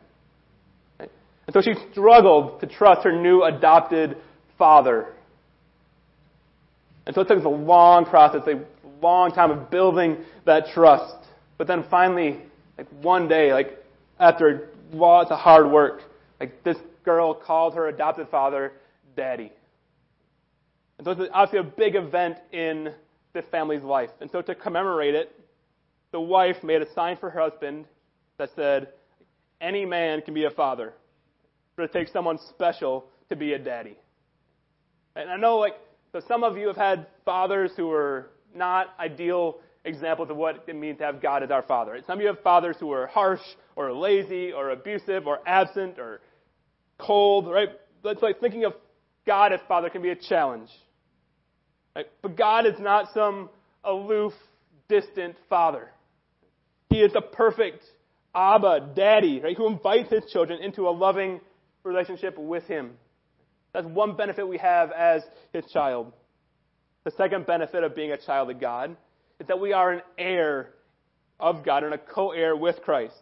Right? 0.99 1.09
And 1.47 1.53
so 1.53 1.61
she 1.61 1.73
struggled 1.91 2.59
to 2.59 2.67
trust 2.67 3.05
her 3.05 3.13
new 3.13 3.43
adopted 3.43 4.17
father. 4.57 5.13
And 7.05 7.15
so 7.15 7.21
it 7.21 7.27
took 7.29 7.43
a 7.43 7.49
long 7.49 8.05
process, 8.05 8.41
a 8.47 8.80
long 9.01 9.31
time 9.31 9.51
of 9.51 9.69
building 9.69 10.17
that 10.45 10.67
trust. 10.73 11.15
But 11.57 11.67
then 11.67 11.83
finally, 11.89 12.39
like 12.77 12.87
one 13.01 13.27
day, 13.27 13.53
like 13.53 13.77
after 14.19 14.69
lots 14.91 15.31
of 15.31 15.39
hard 15.39 15.69
work, 15.69 16.03
like 16.39 16.63
this 16.63 16.77
girl 17.03 17.33
called 17.33 17.75
her 17.75 17.87
adopted 17.87 18.27
father 18.29 18.73
daddy. 19.15 19.51
And 20.97 21.05
so 21.05 21.11
it's 21.11 21.31
obviously 21.33 21.59
a 21.59 21.71
big 21.71 21.95
event 21.95 22.37
in 22.51 22.93
this 23.33 23.45
family's 23.51 23.83
life. 23.83 24.09
And 24.19 24.29
so 24.31 24.41
to 24.41 24.53
commemorate 24.53 25.15
it, 25.15 25.35
the 26.11 26.21
wife 26.21 26.63
made 26.63 26.81
a 26.81 26.93
sign 26.93 27.17
for 27.17 27.29
her 27.29 27.39
husband 27.39 27.85
that 28.37 28.49
said, 28.55 28.89
Any 29.61 29.85
man 29.85 30.21
can 30.21 30.33
be 30.33 30.45
a 30.45 30.51
father, 30.51 30.93
but 31.75 31.83
it 31.83 31.93
takes 31.93 32.11
someone 32.11 32.37
special 32.49 33.05
to 33.29 33.35
be 33.35 33.53
a 33.53 33.59
daddy. 33.59 33.97
And 35.15 35.29
I 35.29 35.37
know, 35.37 35.57
like, 35.57 35.75
so 36.11 36.21
some 36.27 36.43
of 36.43 36.57
you 36.57 36.67
have 36.67 36.77
had 36.77 37.07
fathers 37.25 37.71
who 37.75 37.89
are 37.91 38.29
not 38.55 38.87
ideal 38.99 39.57
examples 39.83 40.29
of 40.29 40.37
what 40.37 40.63
it 40.67 40.75
means 40.75 40.99
to 40.99 41.05
have 41.05 41.21
God 41.21 41.43
as 41.43 41.51
our 41.51 41.63
father. 41.63 41.99
Some 42.05 42.19
of 42.19 42.21
you 42.21 42.27
have 42.27 42.39
fathers 42.41 42.75
who 42.79 42.91
are 42.91 43.07
harsh 43.07 43.41
or 43.75 43.91
lazy 43.91 44.51
or 44.51 44.69
abusive 44.69 45.27
or 45.27 45.39
absent 45.45 45.97
or 45.97 46.21
cold, 46.99 47.47
right? 47.49 47.69
That's 48.03 48.21
like 48.21 48.39
thinking 48.39 48.65
of 48.65 48.73
God 49.25 49.53
as 49.53 49.59
father 49.67 49.89
can 49.89 50.01
be 50.01 50.09
a 50.09 50.15
challenge. 50.15 50.69
Right? 51.95 52.07
But 52.21 52.37
God 52.37 52.65
is 52.65 52.79
not 52.79 53.13
some 53.13 53.49
aloof, 53.83 54.33
distant 54.87 55.35
father. 55.49 55.89
He 56.89 56.97
is 56.97 57.13
a 57.15 57.21
perfect 57.21 57.83
Abba, 58.33 58.91
daddy, 58.95 59.41
right, 59.41 59.57
who 59.57 59.67
invites 59.67 60.09
his 60.09 60.23
children 60.31 60.61
into 60.61 60.87
a 60.87 60.91
loving 60.91 61.41
relationship 61.83 62.37
with 62.37 62.63
him. 62.63 62.91
That's 63.73 63.85
one 63.87 64.15
benefit 64.15 64.47
we 64.47 64.57
have 64.57 64.91
as 64.91 65.21
his 65.53 65.65
child. 65.71 66.13
The 67.03 67.11
second 67.11 67.45
benefit 67.45 67.83
of 67.83 67.95
being 67.95 68.11
a 68.11 68.17
child 68.17 68.49
of 68.51 68.59
God 68.59 68.95
is 69.39 69.47
that 69.47 69.59
we 69.59 69.73
are 69.73 69.91
an 69.91 70.01
heir 70.17 70.69
of 71.39 71.65
God 71.65 71.83
and 71.83 71.93
a 71.93 71.97
co-heir 71.97 72.55
with 72.55 72.81
Christ. 72.83 73.15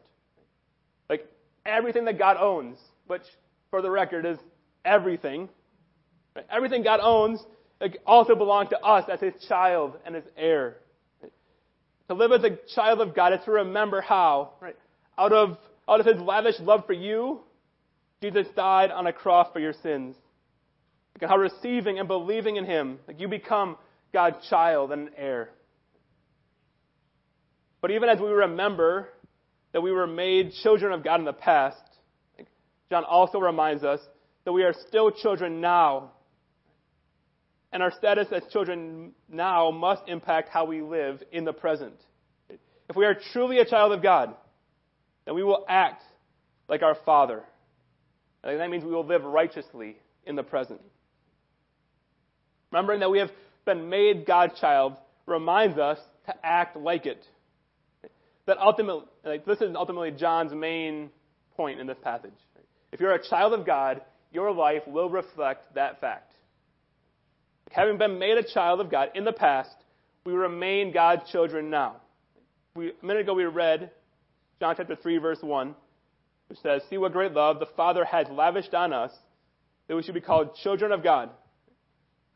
Like 1.09 1.25
everything 1.65 2.05
that 2.05 2.19
God 2.19 2.37
owns, 2.37 2.77
which 3.07 3.23
for 3.69 3.81
the 3.81 3.89
record 3.89 4.25
is 4.25 4.37
everything, 4.83 5.49
right? 6.35 6.45
everything 6.51 6.83
God 6.83 6.99
owns 7.01 7.41
like, 7.79 7.97
also 8.05 8.35
belongs 8.35 8.69
to 8.69 8.79
us 8.79 9.09
as 9.09 9.21
his 9.21 9.33
child 9.47 9.97
and 10.05 10.15
his 10.15 10.25
heir. 10.35 10.77
To 12.09 12.15
live 12.15 12.31
as 12.31 12.43
a 12.43 12.57
child 12.75 13.01
of 13.01 13.15
God 13.15 13.33
is 13.33 13.39
to 13.45 13.51
remember 13.51 14.01
how, 14.01 14.53
right, 14.59 14.75
out 15.17 15.31
of 15.31 15.57
out 15.87 15.99
of 15.99 16.05
his 16.05 16.19
lavish 16.21 16.59
love 16.59 16.85
for 16.85 16.93
you, 16.93 17.39
Jesus 18.21 18.47
died 18.55 18.91
on 18.91 19.07
a 19.07 19.13
cross 19.13 19.47
for 19.51 19.59
your 19.59 19.73
sins. 19.73 20.15
Like 21.21 21.29
how 21.29 21.37
receiving 21.37 21.99
and 21.99 22.07
believing 22.07 22.55
in 22.55 22.65
him, 22.65 22.99
like 23.07 23.19
you 23.19 23.27
become 23.27 23.77
God's 24.13 24.37
child 24.49 24.91
and 24.91 25.09
heir. 25.17 25.49
But 27.81 27.91
even 27.91 28.09
as 28.09 28.19
we 28.19 28.29
remember 28.29 29.09
that 29.73 29.81
we 29.81 29.91
were 29.91 30.07
made 30.07 30.51
children 30.63 30.91
of 30.91 31.03
God 31.03 31.19
in 31.19 31.25
the 31.25 31.33
past, 31.33 31.81
John 32.89 33.03
also 33.03 33.39
reminds 33.39 33.83
us 33.83 33.99
that 34.45 34.51
we 34.51 34.63
are 34.63 34.73
still 34.87 35.11
children 35.11 35.61
now. 35.61 36.11
And 37.71 37.83
our 37.83 37.91
status 37.91 38.27
as 38.31 38.41
children 38.51 39.11
now 39.29 39.69
must 39.69 40.03
impact 40.07 40.49
how 40.49 40.65
we 40.65 40.81
live 40.81 41.21
in 41.31 41.45
the 41.45 41.53
present. 41.53 41.93
If 42.89 42.95
we 42.95 43.05
are 43.05 43.15
truly 43.31 43.59
a 43.59 43.65
child 43.65 43.91
of 43.91 44.01
God, 44.01 44.35
then 45.25 45.35
we 45.35 45.43
will 45.43 45.65
act 45.69 46.01
like 46.67 46.81
our 46.81 46.95
Father. 47.05 47.43
And 48.43 48.59
that 48.59 48.69
means 48.71 48.83
we 48.83 48.91
will 48.91 49.05
live 49.05 49.23
righteously 49.23 49.97
in 50.25 50.35
the 50.35 50.43
present. 50.43 50.81
Remembering 52.71 52.99
that 52.99 53.09
we 53.09 53.19
have 53.19 53.31
been 53.65 53.89
made 53.89 54.25
God's 54.25 54.59
child 54.59 54.95
reminds 55.25 55.77
us 55.77 55.99
to 56.25 56.33
act 56.43 56.75
like 56.75 57.05
it. 57.05 57.23
That 58.45 58.57
ultimately, 58.57 59.03
like, 59.23 59.45
this 59.45 59.61
is 59.61 59.75
ultimately 59.75 60.11
John's 60.11 60.53
main 60.53 61.09
point 61.55 61.79
in 61.79 61.87
this 61.87 61.97
passage. 62.03 62.33
If 62.91 62.99
you're 62.99 63.13
a 63.13 63.29
child 63.29 63.53
of 63.53 63.65
God, 63.65 64.01
your 64.31 64.51
life 64.51 64.83
will 64.87 65.09
reflect 65.09 65.75
that 65.75 66.01
fact. 66.01 66.33
Having 67.71 67.97
been 67.97 68.17
made 68.17 68.37
a 68.37 68.43
child 68.43 68.81
of 68.81 68.89
God 68.89 69.09
in 69.13 69.25
the 69.25 69.31
past, 69.31 69.75
we 70.25 70.33
remain 70.33 70.91
God's 70.91 71.29
children 71.31 71.69
now. 71.69 71.97
We, 72.75 72.91
a 73.01 73.05
minute 73.05 73.21
ago 73.21 73.33
we 73.33 73.45
read 73.45 73.91
John 74.59 74.75
chapter 74.75 74.95
3, 74.95 75.17
verse 75.17 75.39
1, 75.41 75.75
which 76.47 76.59
says, 76.59 76.81
See 76.89 76.97
what 76.97 77.13
great 77.13 77.33
love 77.33 77.59
the 77.59 77.67
Father 77.77 78.05
has 78.05 78.27
lavished 78.31 78.73
on 78.73 78.93
us, 78.93 79.11
that 79.87 79.95
we 79.95 80.03
should 80.03 80.15
be 80.15 80.21
called 80.21 80.55
children 80.63 80.91
of 80.91 81.03
God. 81.03 81.29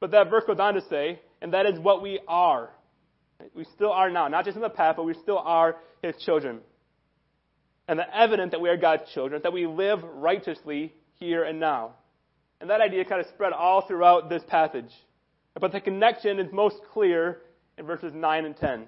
But 0.04 0.12
that 0.12 0.30
verse 0.30 0.44
goes 0.46 0.60
on 0.60 0.74
to 0.74 0.82
say, 0.90 1.22
and 1.42 1.54
that 1.54 1.66
is 1.66 1.80
what 1.80 2.02
we 2.02 2.20
are. 2.28 2.72
We 3.56 3.64
still 3.74 3.94
are 3.94 4.10
now, 4.10 4.28
not 4.28 4.44
just 4.44 4.58
in 4.58 4.62
the 4.62 4.68
past, 4.68 4.98
but 4.98 5.06
we 5.06 5.14
still 5.14 5.38
are 5.38 5.78
His 6.02 6.14
children. 6.26 6.60
And 7.88 7.98
the 7.98 8.14
evidence 8.14 8.52
that 8.52 8.60
we 8.60 8.68
are 8.68 8.76
God's 8.76 9.04
children 9.14 9.40
is 9.40 9.44
that 9.44 9.54
we 9.54 9.66
live 9.66 10.04
righteously 10.04 10.94
here 11.22 11.46
and 11.46 11.58
now. 11.58 11.94
And 12.60 12.70
that 12.70 12.82
idea 12.82 13.06
kind 13.06 13.22
of 13.22 13.28
spread 13.28 13.54
all 13.54 13.88
throughout 13.88 14.28
this 14.28 14.44
passage. 14.46 14.92
But 15.58 15.72
the 15.72 15.80
connection 15.80 16.38
is 16.38 16.52
most 16.52 16.76
clear 16.92 17.40
in 17.78 17.86
verses 17.86 18.12
9 18.14 18.44
and 18.44 18.58
10. 18.58 18.84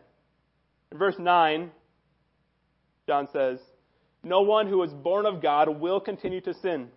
In 0.92 0.98
verse 0.98 1.16
9, 1.18 1.72
John 3.08 3.30
says, 3.32 3.60
No 4.22 4.42
one 4.42 4.68
who 4.68 4.84
is 4.84 4.92
born 4.92 5.26
of 5.26 5.42
God 5.42 5.80
will 5.80 6.02
continue 6.02 6.42
to 6.42 6.54
sin, 6.56 6.90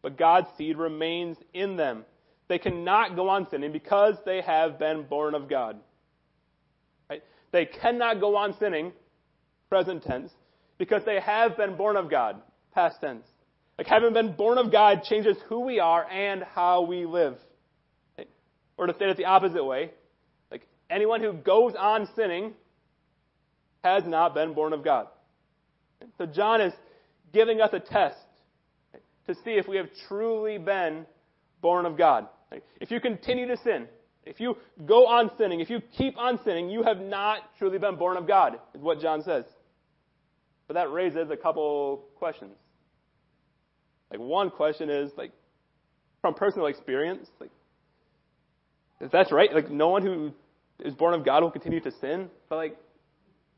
but 0.00 0.16
God's 0.16 0.46
seed 0.56 0.78
remains 0.78 1.36
in 1.52 1.76
them. 1.76 2.06
They 2.50 2.58
cannot 2.58 3.14
go 3.14 3.28
on 3.28 3.46
sinning 3.48 3.70
because 3.70 4.16
they 4.26 4.40
have 4.40 4.76
been 4.76 5.04
born 5.04 5.36
of 5.36 5.48
God. 5.48 5.76
Right? 7.08 7.22
They 7.52 7.64
cannot 7.64 8.18
go 8.18 8.36
on 8.36 8.56
sinning, 8.58 8.90
present 9.68 10.02
tense, 10.02 10.32
because 10.76 11.02
they 11.06 11.20
have 11.20 11.56
been 11.56 11.76
born 11.76 11.96
of 11.96 12.10
God, 12.10 12.42
past 12.74 12.96
tense. 13.00 13.24
Like 13.78 13.86
having 13.86 14.12
been 14.14 14.32
born 14.32 14.58
of 14.58 14.72
God 14.72 15.04
changes 15.04 15.36
who 15.48 15.60
we 15.60 15.78
are 15.78 16.04
and 16.10 16.42
how 16.42 16.82
we 16.82 17.06
live. 17.06 17.36
Or 18.76 18.88
to 18.88 18.94
say 18.98 19.04
it 19.04 19.16
the 19.16 19.26
opposite 19.26 19.64
way, 19.64 19.92
like 20.50 20.66
anyone 20.90 21.20
who 21.20 21.34
goes 21.34 21.74
on 21.78 22.08
sinning 22.16 22.54
has 23.84 24.02
not 24.04 24.34
been 24.34 24.54
born 24.54 24.72
of 24.72 24.82
God. 24.82 25.06
So 26.18 26.26
John 26.26 26.60
is 26.60 26.72
giving 27.32 27.60
us 27.60 27.70
a 27.72 27.78
test 27.78 28.18
to 29.28 29.36
see 29.44 29.52
if 29.52 29.68
we 29.68 29.76
have 29.76 29.86
truly 30.08 30.58
been 30.58 31.06
born 31.62 31.86
of 31.86 31.96
God. 31.96 32.26
If 32.80 32.90
you 32.90 33.00
continue 33.00 33.46
to 33.46 33.56
sin, 33.58 33.86
if 34.24 34.40
you 34.40 34.56
go 34.84 35.06
on 35.06 35.30
sinning, 35.38 35.60
if 35.60 35.70
you 35.70 35.80
keep 35.96 36.18
on 36.18 36.38
sinning, 36.44 36.68
you 36.68 36.82
have 36.82 37.00
not 37.00 37.40
truly 37.58 37.78
been 37.78 37.96
born 37.96 38.16
of 38.16 38.26
God, 38.26 38.58
is 38.74 38.80
what 38.80 39.00
John 39.00 39.22
says. 39.22 39.44
But 40.68 40.74
that 40.74 40.90
raises 40.92 41.30
a 41.30 41.36
couple 41.36 42.04
questions. 42.16 42.56
Like 44.10 44.20
one 44.20 44.50
question 44.50 44.90
is 44.90 45.10
like 45.16 45.32
from 46.20 46.34
personal 46.34 46.66
experience, 46.66 47.28
like 47.40 47.50
if 49.00 49.10
that's 49.10 49.32
right, 49.32 49.52
like 49.52 49.70
no 49.70 49.88
one 49.88 50.02
who 50.02 50.32
is 50.84 50.94
born 50.94 51.14
of 51.14 51.24
God 51.24 51.42
will 51.42 51.50
continue 51.50 51.80
to 51.80 51.92
sin. 52.00 52.28
But 52.48 52.56
like 52.56 52.76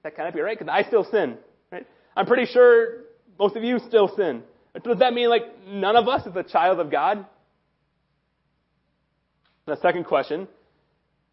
that 0.05 0.16
cannot 0.16 0.34
be 0.34 0.40
right 0.40 0.59
because 0.59 0.72
I 0.72 0.86
still 0.86 1.05
sin. 1.05 1.36
Right? 1.70 1.86
I'm 2.16 2.26
pretty 2.26 2.47
sure 2.53 3.05
most 3.38 3.57
of 3.57 3.64
you 3.64 3.78
still 3.88 4.14
sin. 4.16 4.43
Does 4.84 4.99
that 5.01 5.12
mean 5.12 5.28
like 5.28 5.43
none 5.66 5.97
of 5.97 6.09
us 6.09 6.26
is 6.26 6.34
a 6.36 6.43
child 6.43 6.80
of 6.80 6.90
God? 6.90 7.26
The 9.67 9.77
second 9.81 10.05
question 10.05 10.49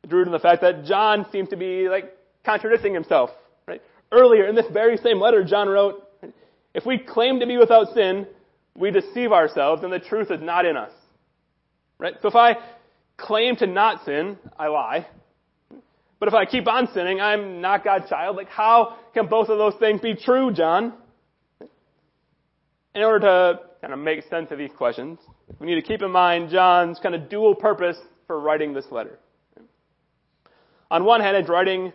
rooted 0.08 0.28
in 0.28 0.34
the 0.34 0.40
fact 0.40 0.62
that 0.62 0.86
John 0.86 1.26
seems 1.32 1.50
to 1.50 1.58
be 1.58 1.90
like 1.90 2.16
contradicting 2.46 2.94
himself. 2.94 3.32
Right? 3.68 3.82
Earlier 4.12 4.48
in 4.48 4.56
this 4.56 4.68
very 4.72 4.98
same 4.98 5.20
letter, 5.20 5.44
John 5.44 5.68
wrote, 5.68 6.08
"If 6.74 6.86
we 6.86 6.98
claim 7.00 7.40
to 7.40 7.46
be 7.48 7.58
without 7.58 7.90
sin, 7.94 8.28
we 8.76 8.92
deceive 8.92 9.32
ourselves, 9.32 9.84
and 9.84 9.92
the 9.92 10.00
truth 10.00 10.32
is 10.32 10.42
not 10.42 10.66
in 10.66 10.78
us." 10.78 10.92
Right? 11.98 12.16
So 12.22 12.28
if 12.30 12.36
I 12.36 12.58
claim 13.18 13.56
to 13.58 13.68
not 13.68 14.06
sin, 14.06 14.38
I 14.58 14.68
lie. 14.68 15.08
But 16.20 16.28
if 16.28 16.34
I 16.34 16.46
keep 16.46 16.68
on 16.68 16.88
sinning, 16.94 17.22
I'm 17.22 17.62
not 17.62 17.84
God's 17.84 18.10
child. 18.10 18.36
Like, 18.36 18.50
how 18.50 18.96
can 19.14 19.28
both 19.28 19.50
of 19.50 19.58
those 19.58 19.76
things 19.76 20.02
be 20.02 20.16
true, 20.16 20.52
John? 20.52 20.94
In 22.94 23.04
order 23.04 23.20
to 23.20 23.60
kind 23.82 23.94
of 23.94 24.00
make 24.00 24.24
sense 24.30 24.52
of 24.52 24.58
these 24.58 24.72
questions, 24.78 25.20
we 25.60 25.68
need 25.68 25.76
to 25.76 25.82
keep 25.82 26.02
in 26.02 26.12
mind 26.12 26.50
John's 26.50 27.00
kind 27.00 27.16
of 27.16 27.30
dual 27.30 27.56
purpose 27.56 27.98
for 28.30 28.40
writing 28.40 28.74
this 28.74 28.86
letter. 28.92 29.18
On 30.92 31.04
one 31.04 31.20
hand, 31.20 31.36
it's 31.36 31.50
writing 31.50 31.92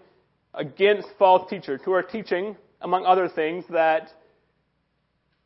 against 0.52 1.06
false 1.16 1.48
teachers 1.48 1.80
who 1.84 1.92
are 1.92 2.02
teaching, 2.02 2.56
among 2.80 3.06
other 3.06 3.28
things, 3.28 3.64
that 3.70 4.08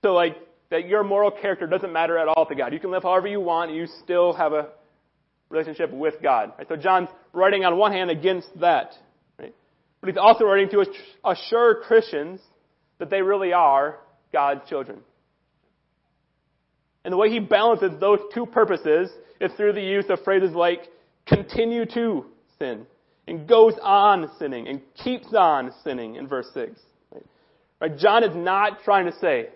so 0.03 0.15
like 0.15 0.39
that 0.71 0.89
your 0.89 1.05
moral 1.05 1.31
character 1.31 1.67
doesn't 1.67 1.93
matter 1.93 2.17
at 2.17 2.27
all 2.27 2.47
to 2.47 2.55
God. 2.55 2.73
You 2.73 2.81
can 2.81 2.91
live 2.91 3.03
however 3.03 3.29
you 3.29 3.39
want, 3.39 3.71
you 3.71 3.87
still 4.03 4.33
have 4.33 4.55
a 4.55 4.69
relationship 5.51 5.93
with 5.93 6.15
God. 6.23 6.53
Right? 6.57 6.67
So 6.67 6.77
John's 6.77 7.11
writing 7.35 7.67
on 7.67 7.77
one 7.77 7.93
hand 7.93 8.11
against 8.11 8.49
that. 8.61 8.93
Right? 9.39 9.55
But 10.01 10.09
he's 10.09 10.17
also 10.17 10.47
writing 10.47 10.71
to 10.71 10.87
assure 11.23 11.83
Christians 11.83 12.41
that 12.97 13.11
they 13.11 13.21
really 13.21 13.53
are 13.53 13.99
God's 14.33 14.67
children. 14.71 15.01
And 17.09 17.15
the 17.15 17.17
way 17.17 17.31
he 17.31 17.39
balances 17.39 17.93
those 18.01 18.19
two 18.35 18.45
purposes 18.45 19.11
is 19.41 19.51
through 19.57 19.73
the 19.73 19.81
use 19.81 20.05
of 20.11 20.23
phrases 20.25 20.53
like 20.53 20.91
continue 21.27 21.87
to 21.87 22.27
sin 22.59 22.85
and 23.27 23.49
goes 23.49 23.73
on 23.83 24.31
sinning 24.39 24.69
and 24.69 24.83
keeps 25.03 25.33
on 25.33 25.73
sinning 25.83 26.17
in 26.17 26.29
verse 26.29 26.51
6. 26.53 26.79
Right? 27.81 27.97
John 27.97 28.25
is 28.25 28.37
not 28.37 28.83
trying 28.85 29.07
to 29.07 29.19
say 29.21 29.49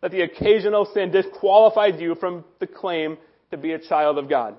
that 0.00 0.10
the 0.10 0.22
occasional 0.22 0.86
sin 0.94 1.10
disqualifies 1.10 2.00
you 2.00 2.14
from 2.14 2.46
the 2.60 2.66
claim 2.66 3.18
to 3.50 3.58
be 3.58 3.72
a 3.72 3.78
child 3.78 4.16
of 4.16 4.30
God. 4.30 4.56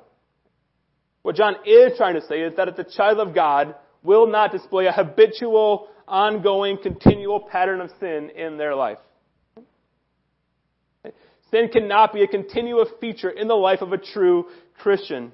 What 1.23 1.35
John 1.35 1.55
is 1.65 1.93
trying 1.97 2.21
to 2.21 2.27
say 2.27 2.41
is 2.41 2.55
that 2.57 2.77
the 2.77 2.83
child 2.83 3.17
of 3.17 3.33
God 3.33 3.73
will 4.03 4.27
not 4.27 4.51
display 4.51 4.85
a 4.85 4.91
habitual, 4.91 5.87
ongoing, 6.07 6.77
continual 6.83 7.39
pattern 7.39 7.81
of 7.81 7.89
sin 7.99 8.29
in 8.29 8.57
their 8.57 8.75
life. 8.75 8.99
Sin 11.51 11.69
cannot 11.71 12.13
be 12.13 12.23
a 12.23 12.27
continuous 12.27 12.89
feature 12.99 13.29
in 13.29 13.47
the 13.47 13.55
life 13.55 13.81
of 13.81 13.91
a 13.93 13.97
true 13.97 14.45
Christian. 14.79 15.31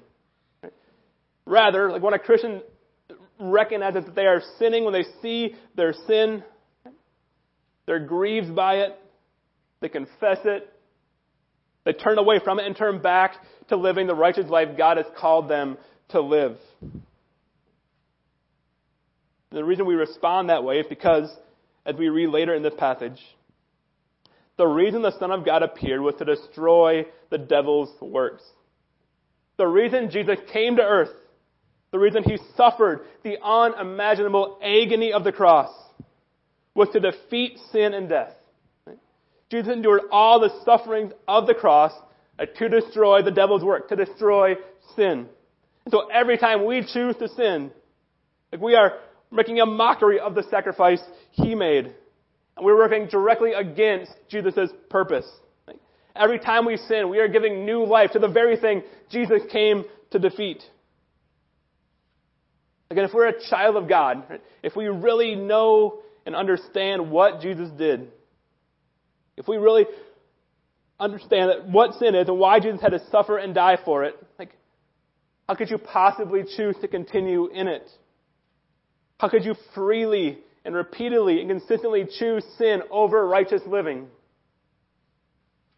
Rather, 1.46 1.90
like 1.90 2.02
when 2.02 2.14
a 2.14 2.18
Christian 2.18 2.62
recognizes 3.38 4.04
that 4.04 4.14
they 4.14 4.26
are 4.26 4.42
sinning, 4.58 4.84
when 4.84 4.92
they 4.92 5.06
see 5.20 5.54
their 5.74 5.92
sin, 6.06 6.44
they're 7.86 8.06
grieved 8.06 8.54
by 8.54 8.76
it, 8.76 8.98
they 9.80 9.88
confess 9.88 10.38
it, 10.44 10.72
they 11.84 11.92
turn 11.92 12.18
away 12.18 12.38
from 12.42 12.60
it 12.60 12.66
and 12.66 12.76
turn 12.76 13.02
back 13.02 13.34
to 13.68 13.76
living 13.76 14.06
the 14.06 14.14
righteous 14.14 14.48
life 14.48 14.76
God 14.76 14.98
has 14.98 15.06
called 15.18 15.48
them 15.48 15.76
to 16.10 16.20
live. 16.20 16.56
the 19.50 19.64
reason 19.64 19.84
we 19.86 19.94
respond 19.94 20.48
that 20.48 20.64
way 20.64 20.76
is 20.78 20.86
because, 20.88 21.30
as 21.84 21.96
we 21.96 22.08
read 22.08 22.28
later 22.28 22.54
in 22.54 22.62
this 22.62 22.74
passage, 22.78 23.18
the 24.56 24.66
reason 24.66 25.02
the 25.02 25.18
Son 25.18 25.30
of 25.30 25.44
God 25.44 25.62
appeared 25.62 26.00
was 26.00 26.14
to 26.18 26.24
destroy 26.24 27.06
the 27.30 27.38
devil's 27.38 27.90
works. 28.00 28.42
The 29.56 29.66
reason 29.66 30.10
Jesus 30.10 30.38
came 30.52 30.76
to 30.76 30.82
earth, 30.82 31.10
the 31.90 31.98
reason 31.98 32.22
he 32.24 32.38
suffered 32.56 33.06
the 33.22 33.36
unimaginable 33.42 34.58
agony 34.62 35.12
of 35.12 35.24
the 35.24 35.32
cross, 35.32 35.70
was 36.74 36.88
to 36.92 37.00
defeat 37.00 37.58
sin 37.70 37.94
and 37.94 38.08
death. 38.08 38.34
Jesus 39.50 39.72
endured 39.72 40.02
all 40.10 40.40
the 40.40 40.50
sufferings 40.64 41.12
of 41.28 41.46
the 41.46 41.54
cross 41.54 41.92
to 42.56 42.68
destroy 42.68 43.22
the 43.22 43.30
devil's 43.30 43.62
work, 43.62 43.88
to 43.90 43.96
destroy 43.96 44.54
sin. 44.96 45.28
And 45.84 45.90
so 45.90 46.08
every 46.08 46.38
time 46.38 46.64
we 46.64 46.80
choose 46.80 47.16
to 47.16 47.28
sin, 47.28 47.70
like 48.50 48.60
we 48.60 48.74
are 48.74 48.98
making 49.30 49.60
a 49.60 49.66
mockery 49.66 50.20
of 50.20 50.34
the 50.34 50.42
sacrifice 50.44 51.02
he 51.32 51.54
made. 51.54 51.94
And 52.56 52.66
we're 52.66 52.76
working 52.76 53.06
directly 53.06 53.52
against 53.52 54.12
Jesus' 54.28 54.70
purpose. 54.90 55.26
Every 56.14 56.38
time 56.38 56.66
we 56.66 56.76
sin, 56.76 57.08
we 57.08 57.18
are 57.18 57.28
giving 57.28 57.64
new 57.64 57.84
life 57.84 58.10
to 58.12 58.18
the 58.18 58.28
very 58.28 58.56
thing 58.56 58.82
Jesus 59.10 59.40
came 59.50 59.84
to 60.10 60.18
defeat. 60.18 60.62
Again, 62.90 63.04
if 63.04 63.14
we're 63.14 63.28
a 63.28 63.48
child 63.48 63.76
of 63.76 63.88
God, 63.88 64.40
if 64.62 64.76
we 64.76 64.86
really 64.86 65.34
know 65.34 66.00
and 66.26 66.36
understand 66.36 67.10
what 67.10 67.40
Jesus 67.40 67.70
did, 67.78 68.08
if 69.38 69.48
we 69.48 69.56
really 69.56 69.86
understand 71.00 71.48
that 71.48 71.66
what 71.66 71.94
sin 71.94 72.14
is 72.14 72.28
and 72.28 72.38
why 72.38 72.60
Jesus 72.60 72.82
had 72.82 72.90
to 72.90 73.00
suffer 73.10 73.38
and 73.38 73.54
die 73.54 73.78
for 73.82 74.04
it, 74.04 74.14
like, 74.38 74.54
how 75.48 75.54
could 75.54 75.70
you 75.70 75.78
possibly 75.78 76.42
choose 76.56 76.76
to 76.82 76.88
continue 76.88 77.46
in 77.46 77.66
it? 77.66 77.88
How 79.18 79.28
could 79.30 79.44
you 79.44 79.54
freely 79.74 80.40
and 80.64 80.74
repeatedly 80.74 81.40
and 81.40 81.50
consistently 81.50 82.06
choose 82.18 82.44
sin 82.58 82.82
over 82.90 83.26
righteous 83.26 83.62
living? 83.66 84.06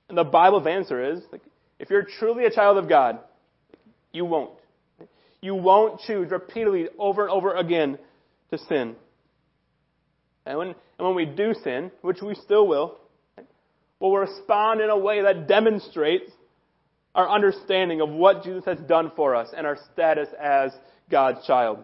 And 0.09 0.19
the 0.19 0.25
Bible's 0.25 0.67
answer 0.67 1.13
is, 1.13 1.21
like, 1.33 1.43
if 1.79 1.91
you're 1.91 2.07
truly 2.19 2.45
a 2.45 2.51
child 2.51 2.79
of 2.79 2.89
God, 2.89 3.19
you 4.13 4.25
won't. 4.25 4.53
You 5.41 5.55
won't 5.55 6.01
choose 6.01 6.31
repeatedly 6.31 6.89
over 6.99 7.23
and 7.23 7.31
over 7.31 7.55
again 7.55 7.99
to 8.51 8.59
sin. 8.59 8.97
And 10.47 10.59
when, 10.59 10.69
and 10.69 11.07
when 11.07 11.15
we 11.15 11.25
do 11.25 11.55
sin, 11.63 11.91
which 12.03 12.23
we 12.23 12.35
still 12.35 12.67
will, 12.67 12.99
we'll 13.99 14.13
respond 14.13 14.81
in 14.81 14.91
a 14.91 14.99
way 14.99 15.23
that 15.23 15.49
demonstrates 15.49 16.31
our 17.15 17.29
understanding 17.29 18.01
of 18.01 18.09
what 18.11 18.43
Jesus 18.43 18.65
has 18.65 18.79
done 18.89 19.13
for 19.17 19.35
us 19.35 19.49
and 19.57 19.67
our 19.67 19.79
status 19.93 20.29
as 20.41 20.73
God's 21.11 21.47
child. 21.47 21.79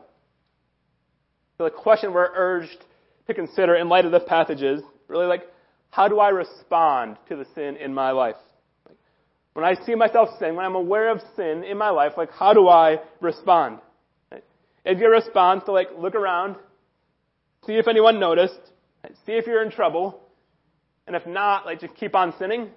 So 1.58 1.64
the 1.64 1.70
question 1.70 2.12
we're 2.12 2.30
urged 2.34 2.84
to 3.30 3.34
consider 3.34 3.74
in 3.74 3.88
light 3.88 4.04
of 4.04 4.12
this 4.12 4.22
passage 4.26 4.62
is 4.62 4.82
really 5.08 5.26
like, 5.26 5.42
how 5.90 6.08
do 6.08 6.20
I 6.20 6.28
respond 6.28 7.16
to 7.28 7.36
the 7.36 7.46
sin 7.54 7.76
in 7.76 7.92
my 7.94 8.10
life? 8.10 8.36
When 9.54 9.64
I 9.64 9.74
see 9.84 9.94
myself 9.94 10.28
sin, 10.38 10.54
when 10.54 10.64
I'm 10.64 10.76
aware 10.76 11.10
of 11.10 11.20
sin 11.34 11.64
in 11.64 11.76
my 11.76 11.90
life, 11.90 12.12
like 12.16 12.30
how 12.30 12.52
do 12.52 12.68
I 12.68 12.98
respond? 13.20 13.78
Is 14.84 14.98
your 14.98 15.10
response 15.10 15.64
to 15.66 15.72
like 15.72 15.88
look 15.98 16.14
around, 16.14 16.56
see 17.66 17.74
if 17.74 17.88
anyone 17.88 18.20
noticed, 18.20 18.60
see 19.26 19.32
if 19.32 19.46
you're 19.46 19.62
in 19.62 19.70
trouble, 19.70 20.20
and 21.06 21.16
if 21.16 21.26
not, 21.26 21.66
like 21.66 21.80
just 21.80 21.94
keep 21.96 22.14
on 22.14 22.32
sinning? 22.38 22.68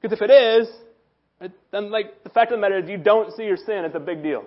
Because 0.00 0.18
if 0.18 0.22
it 0.22 0.32
is, 0.32 0.68
then 1.70 1.90
like 1.90 2.22
the 2.24 2.30
fact 2.30 2.50
of 2.50 2.58
the 2.58 2.60
matter 2.60 2.78
is 2.78 2.88
you 2.88 2.98
don't 2.98 3.32
see 3.34 3.44
your 3.44 3.56
sin 3.56 3.84
It's 3.84 3.94
a 3.94 4.00
big 4.00 4.22
deal. 4.22 4.44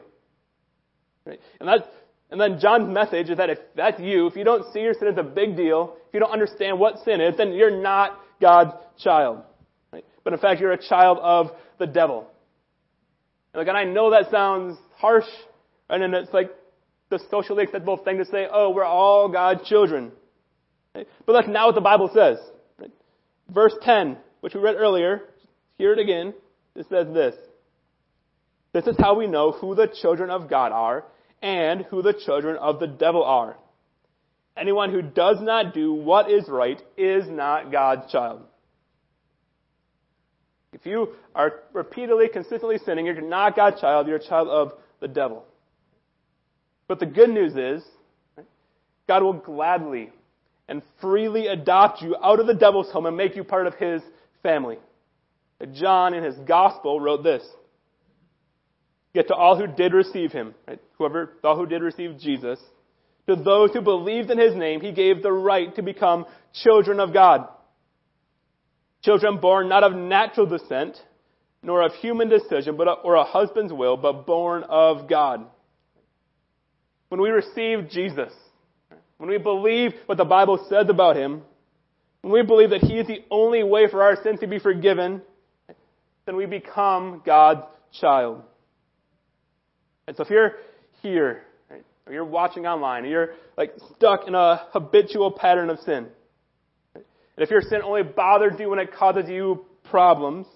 Right? 1.25 1.39
And 1.59 1.69
that's 1.69 1.87
and 2.31 2.39
then 2.39 2.59
John's 2.59 2.93
message 2.93 3.29
is 3.29 3.37
that 3.37 3.49
if 3.49 3.57
that's 3.75 3.99
you, 3.99 4.27
if 4.27 4.35
you 4.35 4.43
don't 4.43 4.71
see 4.71 4.81
your 4.81 4.93
sin 4.93 5.07
as 5.07 5.17
a 5.17 5.23
big 5.23 5.57
deal, 5.57 5.95
if 6.07 6.13
you 6.13 6.19
don't 6.19 6.31
understand 6.31 6.79
what 6.79 6.99
sin 7.03 7.21
is, 7.21 7.35
then 7.37 7.53
you're 7.53 7.81
not 7.81 8.19
God's 8.39 8.73
child. 8.99 9.43
But 10.23 10.33
in 10.33 10.39
fact, 10.39 10.61
you're 10.61 10.71
a 10.71 10.87
child 10.87 11.17
of 11.21 11.47
the 11.79 11.87
devil. 11.87 12.27
And, 13.53 13.59
like, 13.59 13.67
and 13.67 13.77
I 13.77 13.83
know 13.83 14.11
that 14.11 14.29
sounds 14.29 14.77
harsh, 14.95 15.25
right? 15.89 16.01
and 16.01 16.13
it's 16.13 16.31
like 16.33 16.51
the 17.09 17.19
socially 17.31 17.63
acceptable 17.63 17.97
thing 17.97 18.19
to 18.19 18.25
say, 18.25 18.45
oh, 18.51 18.69
we're 18.69 18.83
all 18.83 19.29
God's 19.29 19.67
children. 19.67 20.11
Right? 20.93 21.07
But 21.25 21.33
that's 21.33 21.47
not 21.47 21.67
what 21.67 21.75
the 21.75 21.81
Bible 21.81 22.11
says. 22.13 22.37
Right? 22.79 22.91
Verse 23.51 23.73
10, 23.81 24.17
which 24.41 24.53
we 24.53 24.59
read 24.59 24.75
earlier, 24.75 25.21
hear 25.79 25.93
it 25.93 25.99
again. 25.99 26.35
It 26.75 26.85
says 26.89 27.07
this. 27.11 27.33
This 28.71 28.85
is 28.85 28.95
how 28.99 29.15
we 29.15 29.25
know 29.25 29.51
who 29.51 29.73
the 29.73 29.91
children 29.99 30.29
of 30.29 30.47
God 30.47 30.71
are 30.71 31.05
and 31.41 31.85
who 31.85 32.01
the 32.01 32.13
children 32.13 32.57
of 32.57 32.79
the 32.79 32.87
devil 32.87 33.23
are. 33.23 33.57
Anyone 34.57 34.91
who 34.91 35.01
does 35.01 35.37
not 35.39 35.73
do 35.73 35.93
what 35.93 36.29
is 36.29 36.47
right 36.49 36.81
is 36.97 37.29
not 37.29 37.71
God's 37.71 38.11
child. 38.11 38.41
If 40.73 40.85
you 40.85 41.09
are 41.33 41.61
repeatedly, 41.73 42.27
consistently 42.27 42.77
sinning, 42.77 43.05
you're 43.05 43.21
not 43.21 43.55
God's 43.55 43.79
child, 43.79 44.07
you're 44.07 44.17
a 44.17 44.23
child 44.23 44.49
of 44.49 44.73
the 44.99 45.07
devil. 45.07 45.45
But 46.87 46.99
the 46.99 47.05
good 47.05 47.29
news 47.29 47.55
is, 47.55 47.83
God 49.07 49.23
will 49.23 49.33
gladly 49.33 50.11
and 50.67 50.83
freely 51.01 51.47
adopt 51.47 52.01
you 52.01 52.15
out 52.21 52.39
of 52.39 52.47
the 52.47 52.53
devil's 52.53 52.91
home 52.91 53.05
and 53.05 53.17
make 53.17 53.35
you 53.35 53.43
part 53.43 53.65
of 53.65 53.75
his 53.75 54.01
family. 54.43 54.77
John, 55.73 56.13
in 56.13 56.23
his 56.23 56.35
gospel, 56.47 56.99
wrote 56.99 57.23
this. 57.23 57.43
Yet 59.13 59.27
to 59.29 59.35
all 59.35 59.57
who 59.57 59.67
did 59.67 59.93
receive 59.93 60.31
him, 60.31 60.53
right, 60.67 60.79
whoever, 60.97 61.33
all 61.43 61.55
who 61.55 61.65
did 61.65 61.81
receive 61.81 62.19
Jesus, 62.19 62.59
to 63.27 63.35
those 63.35 63.71
who 63.71 63.81
believed 63.81 64.29
in 64.29 64.37
his 64.37 64.55
name, 64.55 64.81
he 64.81 64.91
gave 64.91 65.21
the 65.21 65.31
right 65.31 65.73
to 65.75 65.81
become 65.81 66.25
children 66.63 66.99
of 66.99 67.13
God. 67.13 67.47
Children 69.03 69.39
born 69.39 69.69
not 69.69 69.83
of 69.83 69.93
natural 69.93 70.45
descent, 70.45 70.97
nor 71.61 71.83
of 71.83 71.93
human 71.95 72.29
decision, 72.29 72.77
but 72.77 72.87
or 73.03 73.15
a 73.15 73.23
husband's 73.23 73.73
will, 73.73 73.97
but 73.97 74.25
born 74.25 74.63
of 74.63 75.09
God. 75.09 75.45
When 77.09 77.21
we 77.21 77.29
receive 77.29 77.89
Jesus, 77.89 78.31
when 79.17 79.29
we 79.29 79.37
believe 79.37 79.93
what 80.05 80.17
the 80.17 80.25
Bible 80.25 80.65
says 80.69 80.87
about 80.89 81.17
him, 81.17 81.41
when 82.21 82.33
we 82.33 82.43
believe 82.43 82.69
that 82.69 82.81
he 82.81 82.99
is 82.99 83.07
the 83.07 83.23
only 83.31 83.63
way 83.63 83.89
for 83.89 84.03
our 84.03 84.21
sins 84.23 84.39
to 84.41 84.47
be 84.47 84.59
forgiven, 84.59 85.21
then 86.25 86.35
we 86.35 86.45
become 86.45 87.21
God's 87.25 87.63
child. 87.99 88.43
And 90.09 90.17
so 90.17 90.23
if 90.23 90.31
you're 90.31 90.53
here, 91.03 91.43
right, 91.69 91.85
or 92.07 92.13
you're 92.13 92.25
watching 92.25 92.65
online, 92.65 93.05
or 93.05 93.07
you're 93.09 93.29
like 93.55 93.75
stuck 93.95 94.27
in 94.27 94.33
a 94.33 94.65
habitual 94.73 95.31
pattern 95.31 95.69
of 95.69 95.77
sin, 95.81 96.07
and 96.95 97.03
if 97.37 97.51
your 97.51 97.61
sin 97.61 97.81
only 97.83 98.01
bothers 98.01 98.53
you 98.59 98.71
when 98.71 98.79
it 98.79 98.91
causes 98.91 99.29
you 99.29 99.65
problems, 99.83 100.47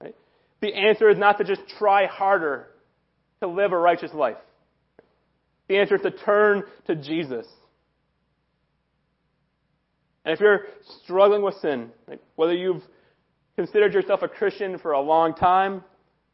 right, 0.00 0.16
the 0.60 0.74
answer 0.74 1.08
is 1.08 1.16
not 1.16 1.38
to 1.38 1.44
just 1.44 1.60
try 1.78 2.06
harder 2.06 2.66
to 3.38 3.46
live 3.46 3.70
a 3.70 3.78
righteous 3.78 4.12
life. 4.12 4.36
The 5.68 5.78
answer 5.78 5.94
is 5.94 6.02
to 6.02 6.10
turn 6.10 6.64
to 6.88 6.96
Jesus. 6.96 7.46
And 10.24 10.34
if 10.34 10.40
you're 10.40 10.62
struggling 11.04 11.42
with 11.42 11.54
sin, 11.62 11.90
like 12.08 12.18
whether 12.34 12.52
you've 12.52 12.82
considered 13.54 13.94
yourself 13.94 14.22
a 14.22 14.28
Christian 14.28 14.80
for 14.80 14.90
a 14.90 15.00
long 15.00 15.34
time, 15.36 15.84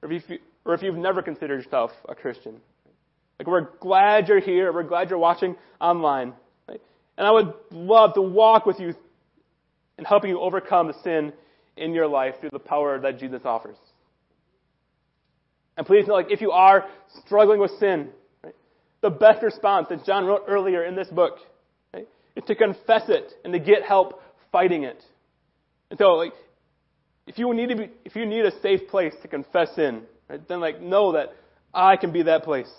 or 0.01 0.11
if, 0.11 0.22
you, 0.30 0.38
or 0.68 0.74
if 0.74 0.82
you've 0.82 0.96
never 0.96 1.22
considered 1.22 1.64
yourself 1.64 1.90
a 2.08 2.14
Christian, 2.14 2.60
like 3.38 3.48
we're 3.48 3.68
glad 3.80 4.28
you're 4.28 4.38
here, 4.38 4.70
we're 4.72 4.82
glad 4.82 5.08
you're 5.08 5.18
watching 5.18 5.56
online. 5.80 6.34
Right? 6.68 6.80
And 7.16 7.26
I 7.26 7.30
would 7.30 7.54
love 7.70 8.14
to 8.14 8.22
walk 8.22 8.66
with 8.66 8.78
you 8.78 8.94
and 9.96 10.06
helping 10.06 10.30
you 10.30 10.38
overcome 10.38 10.86
the 10.86 10.94
sin 11.02 11.32
in 11.76 11.94
your 11.94 12.06
life 12.06 12.34
through 12.40 12.50
the 12.52 12.58
power 12.58 13.00
that 13.00 13.18
Jesus 13.18 13.40
offers. 13.44 13.76
And 15.78 15.86
please 15.86 16.06
know, 16.06 16.14
like, 16.14 16.30
if 16.30 16.40
you 16.40 16.50
are 16.50 16.84
struggling 17.24 17.60
with 17.60 17.70
sin, 17.78 18.08
right, 18.44 18.54
the 19.00 19.10
best 19.10 19.42
response 19.42 19.86
that 19.88 20.04
John 20.04 20.26
wrote 20.26 20.42
earlier 20.48 20.84
in 20.84 20.96
this 20.96 21.08
book 21.08 21.38
right, 21.94 22.06
is 22.36 22.44
to 22.46 22.54
confess 22.54 23.08
it 23.08 23.32
and 23.42 23.52
to 23.54 23.58
get 23.58 23.84
help 23.84 24.20
fighting 24.52 24.82
it. 24.82 25.02
And 25.90 25.98
so, 25.98 26.14
like, 26.14 26.32
if 27.26 27.38
you 27.38 27.54
need 27.54 27.70
to 27.70 27.76
be, 27.76 27.90
if 28.04 28.16
you 28.16 28.26
need 28.26 28.44
a 28.44 28.60
safe 28.60 28.88
place 28.90 29.14
to 29.22 29.28
confess 29.28 29.74
sin, 29.74 30.02
right, 30.29 30.47
then 30.49 30.61
like 30.61 30.81
know 30.81 31.12
that 31.12 31.35
I 31.72 31.97
can 31.97 32.12
be 32.12 32.22
that 32.24 32.45
place. 32.45 32.70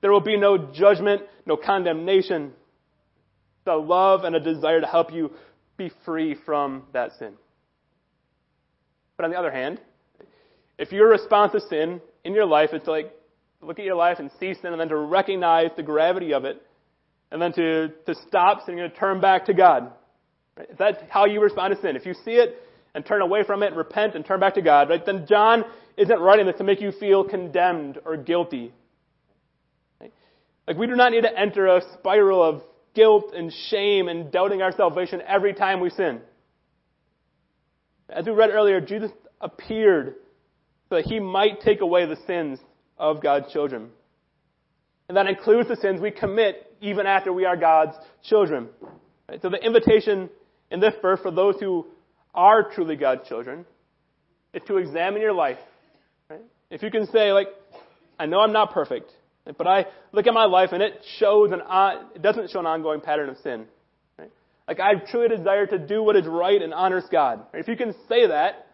There 0.00 0.12
will 0.12 0.20
be 0.20 0.36
no 0.36 0.58
judgment, 0.58 1.22
no 1.46 1.56
condemnation. 1.56 2.52
The 3.64 3.74
love 3.74 4.24
and 4.24 4.36
a 4.36 4.40
desire 4.40 4.80
to 4.80 4.86
help 4.86 5.12
you 5.12 5.32
be 5.76 5.90
free 6.04 6.36
from 6.44 6.84
that 6.92 7.12
sin. 7.18 7.32
But 9.16 9.24
on 9.24 9.30
the 9.30 9.38
other 9.38 9.50
hand, 9.50 9.80
if 10.78 10.92
your 10.92 11.08
response 11.08 11.52
to 11.52 11.60
sin 11.60 12.00
in 12.24 12.34
your 12.34 12.46
life 12.46 12.70
is 12.72 12.82
to 12.82 12.90
like 12.90 13.12
look 13.62 13.78
at 13.78 13.84
your 13.84 13.94
life 13.94 14.18
and 14.18 14.30
see 14.38 14.54
sin 14.54 14.72
and 14.72 14.80
then 14.80 14.88
to 14.88 14.96
recognize 14.96 15.70
the 15.76 15.82
gravity 15.82 16.34
of 16.34 16.44
it 16.44 16.60
and 17.30 17.40
then 17.40 17.52
to, 17.52 17.88
to 18.06 18.14
stop 18.28 18.64
sin 18.66 18.78
and 18.78 18.92
to 18.92 18.98
turn 18.98 19.20
back 19.20 19.46
to 19.46 19.54
God. 19.54 19.90
Right? 20.56 20.68
If 20.70 20.78
that's 20.78 20.98
how 21.08 21.24
you 21.26 21.40
respond 21.40 21.74
to 21.74 21.80
sin, 21.80 21.96
if 21.96 22.06
you 22.06 22.14
see 22.24 22.32
it 22.32 22.60
and 22.94 23.04
turn 23.04 23.22
away 23.22 23.42
from 23.44 23.62
it 23.62 23.72
repent 23.74 24.14
and 24.14 24.24
turn 24.24 24.40
back 24.40 24.54
to 24.54 24.62
God, 24.62 24.88
right, 24.88 25.04
then 25.04 25.26
John 25.28 25.64
isn't 25.96 26.18
writing 26.18 26.46
this 26.46 26.56
to 26.58 26.64
make 26.64 26.80
you 26.80 26.92
feel 26.92 27.24
condemned 27.24 27.98
or 28.04 28.16
guilty. 28.16 28.72
Right? 30.00 30.12
Like 30.66 30.76
we 30.76 30.86
do 30.86 30.96
not 30.96 31.12
need 31.12 31.22
to 31.22 31.38
enter 31.38 31.66
a 31.66 31.80
spiral 31.98 32.42
of 32.42 32.62
guilt 32.94 33.32
and 33.34 33.52
shame 33.70 34.08
and 34.08 34.30
doubting 34.30 34.62
our 34.62 34.72
salvation 34.72 35.22
every 35.26 35.52
time 35.52 35.80
we 35.80 35.90
sin. 35.90 36.20
As 38.08 38.26
we 38.26 38.32
read 38.32 38.50
earlier, 38.50 38.80
Jesus 38.80 39.10
appeared 39.40 40.14
so 40.88 40.96
that 40.96 41.06
he 41.06 41.20
might 41.20 41.60
take 41.60 41.80
away 41.80 42.06
the 42.06 42.18
sins 42.26 42.58
of 42.98 43.22
God's 43.22 43.52
children. 43.52 43.88
And 45.08 45.16
that 45.16 45.26
includes 45.26 45.68
the 45.68 45.76
sins 45.76 46.00
we 46.00 46.10
commit 46.10 46.72
even 46.80 47.06
after 47.06 47.32
we 47.32 47.44
are 47.44 47.56
God's 47.56 47.96
children. 48.22 48.68
Right? 49.28 49.40
So 49.42 49.48
the 49.48 49.64
invitation 49.64 50.30
in 50.70 50.80
this 50.80 50.94
verse 51.02 51.20
for 51.20 51.30
those 51.30 51.56
who 51.60 51.86
are 52.34 52.70
truly 52.70 52.96
God's 52.96 53.28
children 53.28 53.64
is 54.52 54.62
to 54.66 54.78
examine 54.78 55.20
your 55.20 55.32
life. 55.32 55.58
If 56.70 56.82
you 56.82 56.90
can 56.90 57.06
say, 57.06 57.32
like, 57.32 57.48
I 58.18 58.26
know 58.26 58.40
I'm 58.40 58.52
not 58.52 58.72
perfect, 58.72 59.10
but 59.58 59.66
I 59.66 59.86
look 60.12 60.26
at 60.26 60.34
my 60.34 60.44
life 60.44 60.70
and 60.72 60.82
it 60.82 61.00
shows 61.18 61.52
an 61.52 61.60
on, 61.60 62.06
it 62.14 62.22
doesn't 62.22 62.50
show 62.50 62.60
an 62.60 62.66
ongoing 62.66 63.00
pattern 63.00 63.28
of 63.28 63.36
sin. 63.38 63.66
Right? 64.18 64.30
Like 64.66 64.80
I 64.80 64.94
truly 65.10 65.28
desire 65.28 65.66
to 65.66 65.78
do 65.78 66.02
what 66.02 66.16
is 66.16 66.26
right 66.26 66.60
and 66.60 66.72
honors 66.72 67.04
God. 67.10 67.42
If 67.52 67.68
you 67.68 67.76
can 67.76 67.94
say 68.08 68.26
that, 68.28 68.68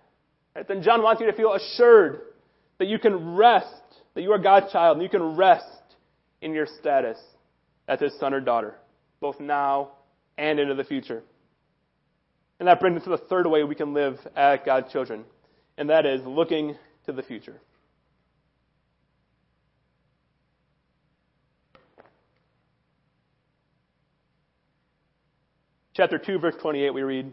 right, 0.55 0.67
then 0.67 0.83
John 0.83 1.03
wants 1.03 1.21
you 1.21 1.27
to 1.27 1.37
feel 1.37 1.55
assured 1.55 2.21
that 2.79 2.87
you 2.89 2.99
can 2.99 3.35
rest, 3.35 3.67
that 4.15 4.23
you 4.23 4.33
are 4.33 4.39
God's 4.39 4.73
child, 4.73 4.97
and 4.97 5.03
you 5.03 5.11
can 5.11 5.37
rest 5.37 5.65
in 6.41 6.55
your 6.55 6.67
status 6.79 7.19
as 7.89 8.01
his 8.01 8.17
son 8.21 8.33
or 8.33 8.41
daughter, 8.41 8.75
both 9.21 9.41
now 9.41 9.91
and 10.39 10.59
into 10.61 10.75
the 10.75 10.85
future. 10.85 11.23
And 12.59 12.69
that 12.69 12.79
brings 12.79 12.99
us 12.99 13.05
to 13.05 13.11
the 13.11 13.19
third 13.19 13.47
way 13.47 13.65
we 13.65 13.75
can 13.75 13.93
live 13.95 14.19
as 14.37 14.61
God's 14.65 14.93
children, 14.93 15.25
and 15.77 15.91
that 15.91 16.07
is 16.07 16.21
looking 16.25 16.77
to 17.07 17.13
the 17.13 17.23
future. 17.23 17.61
Chapter 26.01 26.17
2, 26.17 26.39
verse 26.39 26.55
28, 26.63 26.95
we 26.95 27.03
read, 27.03 27.31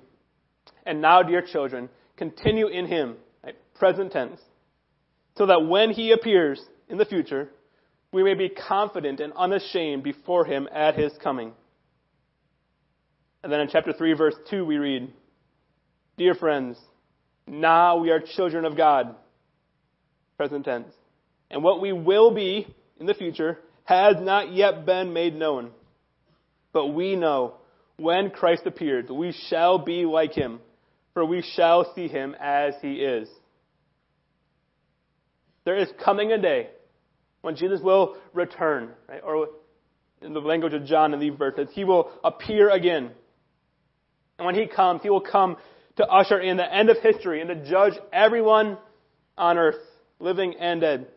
And 0.85 0.99
now, 0.99 1.23
dear 1.23 1.41
children, 1.41 1.87
continue 2.17 2.67
in 2.67 2.85
him, 2.85 3.15
right, 3.41 3.55
present 3.75 4.11
tense, 4.11 4.41
so 5.37 5.45
that 5.45 5.65
when 5.65 5.91
he 5.91 6.11
appears 6.11 6.61
in 6.89 6.97
the 6.97 7.05
future, 7.05 7.47
we 8.11 8.23
may 8.23 8.33
be 8.33 8.49
confident 8.49 9.21
and 9.21 9.31
unashamed 9.37 10.03
before 10.03 10.43
him 10.43 10.67
at 10.75 10.99
his 10.99 11.13
coming. 11.23 11.53
And 13.41 13.49
then 13.53 13.61
in 13.61 13.69
chapter 13.71 13.93
3, 13.93 14.11
verse 14.11 14.35
2, 14.49 14.65
we 14.65 14.75
read, 14.75 15.13
Dear 16.17 16.35
friends, 16.35 16.77
now 17.47 17.99
we 17.99 18.09
are 18.09 18.19
children 18.19 18.65
of 18.65 18.75
God. 18.75 19.15
Present 20.35 20.65
tense. 20.65 20.91
And 21.49 21.63
what 21.63 21.79
we 21.79 21.93
will 21.93 22.31
be 22.31 22.67
in 22.99 23.05
the 23.05 23.13
future 23.13 23.59
has 23.85 24.17
not 24.19 24.51
yet 24.51 24.85
been 24.85 25.13
made 25.13 25.35
known. 25.35 25.71
But 26.73 26.87
we 26.87 27.15
know 27.15 27.59
when 27.97 28.29
Christ 28.29 28.63
appears, 28.65 29.09
we 29.09 29.33
shall 29.49 29.79
be 29.79 30.05
like 30.05 30.33
him, 30.33 30.59
for 31.13 31.25
we 31.25 31.43
shall 31.55 31.93
see 31.95 32.07
him 32.07 32.35
as 32.39 32.75
he 32.81 32.93
is. 32.95 33.27
There 35.65 35.75
is 35.75 35.89
coming 36.03 36.31
a 36.31 36.37
day 36.37 36.69
when 37.41 37.55
Jesus 37.55 37.81
will 37.81 38.15
return, 38.33 38.91
right? 39.09 39.21
or 39.23 39.49
in 40.21 40.33
the 40.33 40.39
language 40.39 40.73
of 40.73 40.85
John 40.85 41.13
in 41.13 41.19
these 41.19 41.33
verses, 41.37 41.67
he 41.73 41.83
will 41.83 42.11
appear 42.23 42.69
again. 42.69 43.11
And 44.37 44.45
when 44.45 44.55
he 44.55 44.67
comes, 44.67 45.01
he 45.01 45.09
will 45.09 45.21
come 45.21 45.57
to 45.97 46.05
usher 46.05 46.39
in 46.39 46.57
the 46.57 46.73
end 46.73 46.89
of 46.89 46.97
history 46.97 47.41
and 47.41 47.49
to 47.49 47.69
judge 47.69 47.93
everyone 48.13 48.77
on 49.37 49.57
earth, 49.57 49.79
living 50.19 50.55
and 50.59 50.81
dead. 50.81 51.07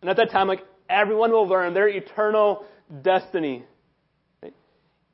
And 0.00 0.10
at 0.10 0.16
that 0.16 0.30
time, 0.30 0.48
like 0.48 0.64
everyone 0.88 1.30
will 1.30 1.46
learn 1.46 1.74
their 1.74 1.88
eternal 1.88 2.64
destiny. 3.02 3.64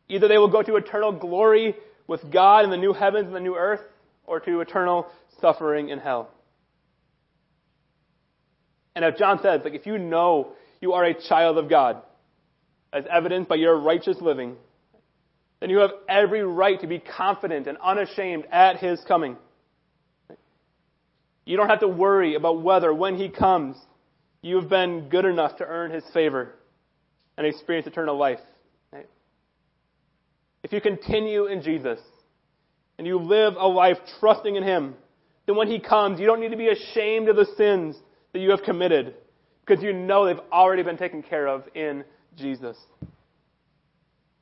Either 0.08 0.28
they 0.28 0.38
will 0.38 0.50
go 0.50 0.62
to 0.62 0.76
eternal 0.76 1.12
glory 1.12 1.74
with 2.06 2.30
God 2.30 2.64
in 2.64 2.70
the 2.70 2.76
new 2.76 2.92
heavens 2.92 3.26
and 3.26 3.34
the 3.34 3.40
new 3.40 3.56
earth, 3.56 3.80
or 4.26 4.40
to 4.40 4.60
eternal 4.60 5.06
suffering 5.40 5.88
in 5.88 5.98
hell. 5.98 6.30
And 8.94 9.04
as 9.04 9.14
John 9.18 9.40
says, 9.42 9.60
like 9.64 9.74
if 9.74 9.86
you 9.86 9.98
know 9.98 10.52
you 10.80 10.92
are 10.94 11.04
a 11.04 11.14
child 11.14 11.58
of 11.58 11.68
God, 11.68 12.02
as 12.92 13.04
evidenced 13.10 13.48
by 13.48 13.56
your 13.56 13.78
righteous 13.78 14.20
living, 14.20 14.56
then 15.60 15.70
you 15.70 15.78
have 15.78 15.90
every 16.08 16.42
right 16.42 16.80
to 16.80 16.86
be 16.86 16.98
confident 16.98 17.66
and 17.66 17.78
unashamed 17.78 18.46
at 18.50 18.78
his 18.78 19.00
coming. 19.06 19.36
You 21.44 21.56
don't 21.56 21.68
have 21.68 21.80
to 21.80 21.88
worry 21.88 22.34
about 22.34 22.62
whether, 22.62 22.92
when 22.92 23.16
he 23.16 23.28
comes, 23.28 23.76
you 24.42 24.56
have 24.60 24.68
been 24.68 25.08
good 25.08 25.24
enough 25.24 25.56
to 25.58 25.64
earn 25.64 25.90
his 25.90 26.04
favor 26.12 26.54
and 27.36 27.46
experience 27.46 27.86
eternal 27.86 28.16
life. 28.16 28.40
If 30.66 30.72
you 30.72 30.80
continue 30.80 31.46
in 31.46 31.62
Jesus 31.62 32.00
and 32.98 33.06
you 33.06 33.20
live 33.20 33.54
a 33.56 33.68
life 33.68 33.98
trusting 34.18 34.56
in 34.56 34.64
him, 34.64 34.96
then 35.46 35.54
when 35.54 35.68
he 35.68 35.78
comes, 35.78 36.18
you 36.18 36.26
don't 36.26 36.40
need 36.40 36.50
to 36.50 36.56
be 36.56 36.66
ashamed 36.66 37.28
of 37.28 37.36
the 37.36 37.46
sins 37.56 37.94
that 38.32 38.40
you 38.40 38.50
have 38.50 38.64
committed 38.64 39.14
because 39.64 39.80
you 39.80 39.92
know 39.92 40.26
they've 40.26 40.42
already 40.50 40.82
been 40.82 40.96
taken 40.96 41.22
care 41.22 41.46
of 41.46 41.62
in 41.76 42.02
Jesus 42.36 42.76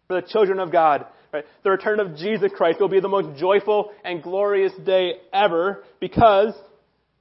for 0.09 0.19
the 0.19 0.27
children 0.27 0.61
of 0.61 0.73
God. 0.73 1.05
Right? 1.31 1.45
The 1.63 1.71
return 1.71 2.01
of 2.01 2.17
Jesus 2.17 2.51
Christ 2.57 2.81
will 2.81 2.89
be 2.89 3.01
the 3.01 3.09
most 3.09 3.39
joyful 3.39 3.93
and 4.03 4.23
glorious 4.23 4.73
day 4.83 5.17
ever 5.31 5.85
because, 6.01 6.55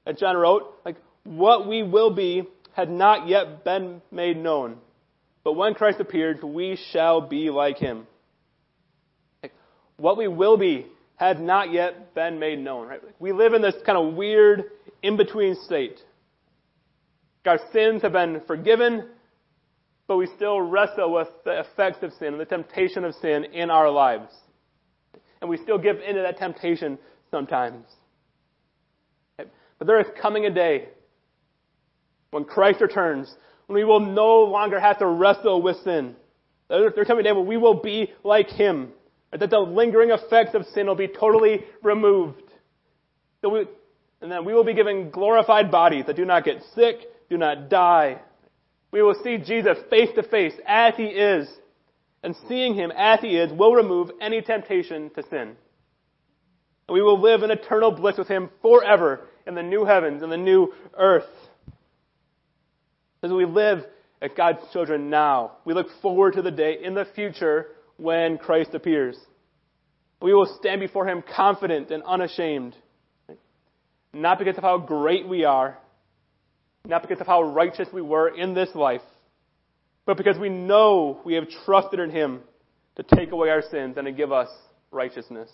as 0.06 0.16
John 0.16 0.38
wrote, 0.38 0.76
like 0.86 0.95
what 1.26 1.68
we 1.68 1.84
will 1.84 2.16
be 2.16 2.43
had 2.72 2.89
not 2.89 3.28
yet 3.28 3.66
been 3.66 4.01
made 4.14 4.38
known. 4.38 4.78
But 5.43 5.58
when 5.58 5.74
Christ 5.74 5.99
appears, 5.99 6.41
we 6.41 6.80
shall 6.93 7.20
be 7.20 7.49
like 7.49 7.80
him. 7.80 8.08
What 9.98 10.18
we 10.18 10.28
will 10.28 10.58
be 10.58 10.88
has 11.16 11.38
not 11.39 11.72
yet 11.72 12.14
been 12.16 12.39
made 12.39 12.60
known. 12.60 12.88
Right? 12.88 13.02
We 13.20 13.32
live 13.32 13.54
in 13.54 13.62
this 13.62 13.76
kind 13.86 13.98
of 13.98 14.16
weird 14.16 14.66
in-between 15.02 15.56
state. 15.64 16.00
Our 17.46 17.60
sins 17.72 18.02
have 18.02 18.14
been 18.14 18.41
forgiven, 18.48 19.08
but 20.08 20.18
we 20.18 20.28
still 20.36 20.62
wrestle 20.62 21.14
with 21.14 21.28
the 21.44 21.60
effects 21.60 22.02
of 22.02 22.14
sin 22.14 22.30
and 22.30 22.39
the 22.39 22.46
temptation 22.46 23.04
of 23.04 23.14
sin 23.16 23.46
in 23.46 23.70
our 23.70 23.89
lives. 23.89 24.32
And 25.41 25.50
we 25.50 25.58
still 25.58 25.78
give 25.78 25.98
into 26.00 26.22
that 26.22 26.38
temptation 26.38 26.98
sometimes. 27.32 27.86
But 29.38 29.88
there 29.88 30.00
is 30.00 30.08
coming 30.22 30.46
a 30.46 30.50
day 30.50 30.88
when 32.32 32.46
Christ 32.46 32.80
returns, 32.80 33.34
when 33.68 33.76
we 33.76 33.84
will 33.84 34.00
no 34.00 34.44
longer 34.44 34.80
have 34.80 35.00
to 35.00 35.06
wrestle 35.06 35.62
with 35.62 35.78
sin. 35.84 36.16
There's 36.70 36.94
coming 37.06 37.26
a 37.26 37.30
day 37.30 37.34
when 37.34 37.46
we 37.46 37.58
will 37.58 37.82
be 37.82 38.12
like 38.24 38.50
Him. 38.50 38.94
That 39.38 39.50
the 39.50 39.60
lingering 39.60 40.12
effects 40.12 40.54
of 40.54 40.66
sin 40.74 40.88
will 40.88 40.96
be 40.96 41.08
totally 41.08 41.62
removed. 41.82 42.42
We, 43.42 43.66
and 44.22 44.32
then 44.32 44.46
we 44.46 44.54
will 44.54 44.64
be 44.64 44.74
given 44.74 45.10
glorified 45.10 45.72
bodies 45.72 46.06
that 46.08 46.16
do 46.16 46.24
not 46.24 46.46
get 46.46 46.62
sick, 46.76 46.98
do 47.30 47.38
not 47.38 47.70
die, 47.70 48.22
we 48.94 49.02
will 49.02 49.16
see 49.24 49.40
Jesus 49.40 49.80
face 49.90 50.10
to 50.16 50.24
face 50.24 50.54
as 50.68 50.94
he 50.96 51.06
is. 51.06 51.50
And 52.22 52.36
seeing 52.48 52.76
him 52.76 52.92
as 52.96 53.20
he 53.20 53.36
is 53.36 53.52
will 53.52 53.74
remove 53.74 54.12
any 54.22 54.42
temptation 54.42 55.10
to 55.16 55.24
sin. 55.24 55.58
And 56.88 56.94
we 56.94 57.02
will 57.02 57.20
live 57.20 57.42
in 57.42 57.50
eternal 57.50 57.92
bliss 57.92 58.18
with 58.18 58.28
him 58.28 58.50
forever 58.62 59.28
in 59.48 59.56
the 59.56 59.64
new 59.64 59.84
heavens 59.84 60.22
and 60.22 60.32
the 60.32 60.38
new 60.38 60.74
earth. 60.96 61.28
As 63.24 63.32
we 63.32 63.46
live 63.46 63.80
as 64.22 64.30
God's 64.38 64.60
children 64.72 65.10
now, 65.10 65.54
we 65.66 65.74
look 65.74 65.88
forward 66.02 66.36
to 66.36 66.44
the 66.44 66.52
day 66.52 66.78
in 66.82 66.94
the 66.94 67.08
future 67.16 67.70
when 68.04 68.38
Christ 68.38 68.72
appears. 68.74 69.16
We 70.22 70.34
will 70.34 70.58
stand 70.60 70.82
before 70.82 71.08
him 71.08 71.24
confident 71.36 71.89
and 71.89 72.04
unashamed. 72.04 72.76
Not 74.14 74.39
because 74.39 74.58
of 74.58 74.64
how 74.64 74.78
great 74.78 75.26
we 75.26 75.45
are, 75.45 75.78
not 76.86 77.01
because 77.01 77.22
of 77.22 77.28
how 77.28 77.41
righteous 77.41 77.88
we 77.93 78.01
were 78.01 78.28
in 78.28 78.54
this 78.54 78.68
life, 78.76 79.01
but 80.06 80.18
because 80.18 80.38
we 80.38 80.49
know 80.49 81.22
we 81.24 81.36
have 81.36 81.45
trusted 81.66 82.01
in 82.01 82.10
Him 82.12 82.41
to 82.97 83.04
take 83.04 83.32
away 83.32 83.49
our 83.49 83.64
sins 83.72 83.95
and 83.95 84.06
to 84.06 84.12
give 84.12 84.34
us 84.34 84.49
righteousness. 84.91 85.49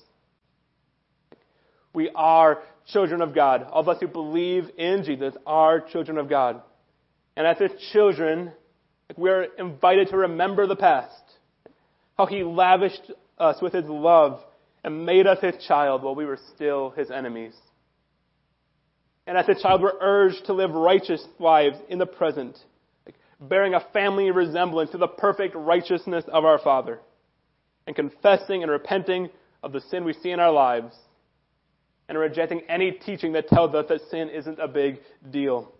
We 1.93 2.09
are 2.15 2.63
children 2.91 3.21
of 3.21 3.35
God. 3.35 3.63
All 3.63 3.81
of 3.81 3.89
us 3.89 3.97
who 3.99 4.07
believe 4.07 4.71
in 4.75 5.03
Jesus 5.03 5.35
are 5.45 5.81
children 5.81 6.17
of 6.17 6.27
God. 6.27 6.63
And 7.37 7.45
as 7.45 7.59
His 7.59 7.71
children, 7.93 8.51
we 9.15 9.29
are 9.29 9.43
invited 9.43 10.09
to 10.09 10.17
remember 10.17 10.65
the 10.65 10.75
past. 10.75 11.28
How 12.19 12.27
He 12.27 12.43
lavished 12.43 13.11
us 13.39 13.59
with 13.59 13.73
His 13.73 13.85
love 13.85 14.43
and 14.83 15.07
made 15.07 15.25
us 15.25 15.39
His 15.41 15.55
child 15.67 16.03
while 16.03 16.13
we 16.13 16.25
were 16.25 16.39
still 16.53 16.91
His 16.91 17.09
enemies 17.09 17.55
and 19.29 19.37
as 19.37 19.47
a 19.47 19.61
child 19.61 19.83
we're 19.83 19.93
urged 20.01 20.47
to 20.47 20.53
live 20.53 20.71
righteous 20.71 21.23
lives 21.37 21.77
in 21.87 21.99
the 21.99 22.05
present, 22.07 22.57
bearing 23.39 23.75
a 23.75 23.85
family 23.93 24.31
resemblance 24.31 24.89
to 24.89 24.97
the 24.97 25.07
perfect 25.07 25.53
righteousness 25.55 26.25
of 26.29 26.45
our 26.45 26.57
Father, 26.57 26.99
and 27.85 27.95
confessing 27.95 28.63
and 28.63 28.71
repenting 28.71 29.29
of 29.61 29.71
the 29.71 29.81
sin 29.81 30.03
we 30.03 30.13
see 30.13 30.31
in 30.31 30.39
our 30.39 30.51
lives, 30.51 30.95
and 32.07 32.17
rejecting 32.17 32.61
any 32.67 32.89
teaching 32.89 33.33
that 33.33 33.47
tells 33.47 33.75
us 33.75 33.85
that 33.87 34.01
sin 34.09 34.29
isn't 34.29 34.57
a 34.57 34.67
big 34.67 34.97
deal. 35.29 35.75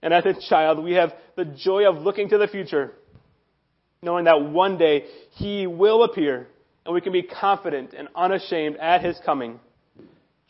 And 0.00 0.14
as 0.14 0.24
a 0.24 0.32
child, 0.48 0.82
we 0.82 0.94
have 0.94 1.12
the 1.36 1.44
joy 1.44 1.86
of 1.86 2.02
looking 2.02 2.30
to 2.30 2.38
the 2.38 2.48
future, 2.48 2.92
knowing 4.04 4.26
that 4.26 4.42
one 4.42 4.78
day 4.78 5.04
He 5.32 5.66
will 5.66 6.04
appear, 6.04 6.46
and 6.84 6.94
we 6.94 7.00
can 7.00 7.12
be 7.12 7.22
confident 7.22 7.94
and 7.94 8.08
unashamed 8.14 8.76
at 8.76 9.02
His 9.02 9.18
coming 9.24 9.58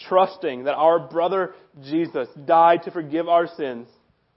trusting 0.01 0.65
that 0.65 0.75
our 0.75 0.99
brother 0.99 1.55
Jesus 1.83 2.29
died 2.45 2.83
to 2.85 2.91
forgive 2.91 3.29
our 3.29 3.47
sins 3.47 3.89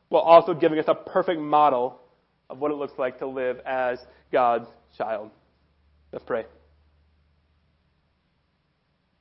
while 0.10 0.22
also 0.22 0.54
giving 0.54 0.80
us 0.80 0.86
a 0.88 0.96
perfect 0.96 1.40
model 1.40 2.00
of 2.50 2.60
what 2.60 2.72
it 2.72 2.76
looks 2.76 2.98
like 2.98 3.20
to 3.20 3.28
live 3.28 3.60
as 3.66 4.00
God's 4.32 4.68
child. 4.98 5.32
Let's 6.12 6.24
pray. 6.26 6.46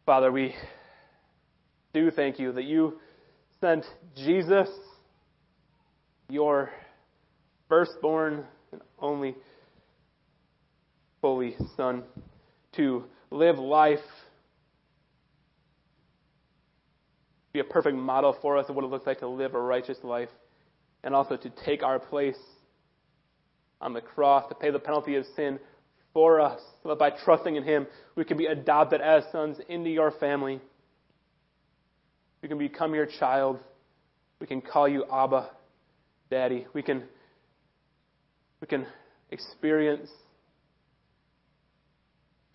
Father, 0.05 0.31
we 0.31 0.55
do 1.93 2.11
thank 2.11 2.39
you 2.39 2.53
that 2.53 2.65
you 2.65 3.01
sent 3.61 3.85
Jesus, 4.15 4.69
your 6.29 6.71
firstborn 7.69 8.45
and 8.71 8.81
only 9.01 9.35
holy 11.23 11.57
Son, 11.77 12.03
to 12.77 13.05
live 13.31 13.59
life 13.59 13.99
be 17.57 17.61
a 17.61 17.65
perfect 17.65 17.97
model 17.97 18.37
for 18.43 18.59
us 18.59 18.67
of 18.69 18.77
what 18.77 18.85
it 18.85 18.89
looks 18.89 19.07
like 19.07 19.19
to 19.21 19.27
live 19.29 19.55
a 19.55 19.61
righteous 19.61 19.97
life. 20.03 20.29
and 21.03 21.15
also 21.15 21.37
to 21.37 21.51
take 21.65 21.85
our 21.85 22.01
place 22.01 22.39
on 23.81 23.93
the 23.93 24.01
cross, 24.01 24.49
to 24.49 24.55
pay 24.57 24.71
the 24.71 24.79
penalty 24.79 25.15
of 25.15 25.25
sin 25.37 25.61
for 26.13 26.41
us, 26.41 26.61
so 26.83 26.89
that 26.89 26.99
by 26.99 27.11
trusting 27.11 27.55
in 27.55 27.63
Him, 27.63 27.87
we 28.17 28.25
can 28.25 28.37
be 28.37 28.47
adopted 28.47 29.01
as 29.01 29.23
sons 29.31 29.59
into 29.69 29.89
your 29.89 30.11
family. 30.11 30.61
We 32.43 32.49
can 32.49 32.59
become 32.59 32.93
your 32.95 33.07
child. 33.07 33.61
We 34.41 34.49
can 34.49 34.61
call 34.61 34.89
you 34.89 35.05
Abba, 35.13 35.51
Daddy. 36.29 36.67
We 36.73 36.83
can, 36.83 37.05
we 38.61 38.67
can 38.67 38.87
experience 39.31 40.11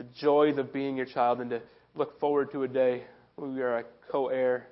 the 0.02 0.08
joys 0.20 0.58
of 0.58 0.74
being 0.74 0.98
your 0.98 1.06
child 1.06 1.42
and 1.42 1.52
to 1.52 1.62
look 1.94 2.20
forward 2.20 2.52
to 2.52 2.64
a 2.64 2.68
day 2.68 3.04
when 3.36 3.54
we 3.54 3.62
are 3.62 3.78
a 3.78 3.84
co 4.10 4.30
heir 4.30 4.68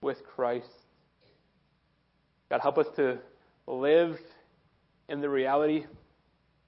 with 0.00 0.18
Christ. 0.36 0.68
God, 2.48 2.60
help 2.60 2.78
us 2.78 2.86
to 2.94 3.18
live 3.66 4.16
in 5.08 5.20
the 5.20 5.28
reality 5.28 5.86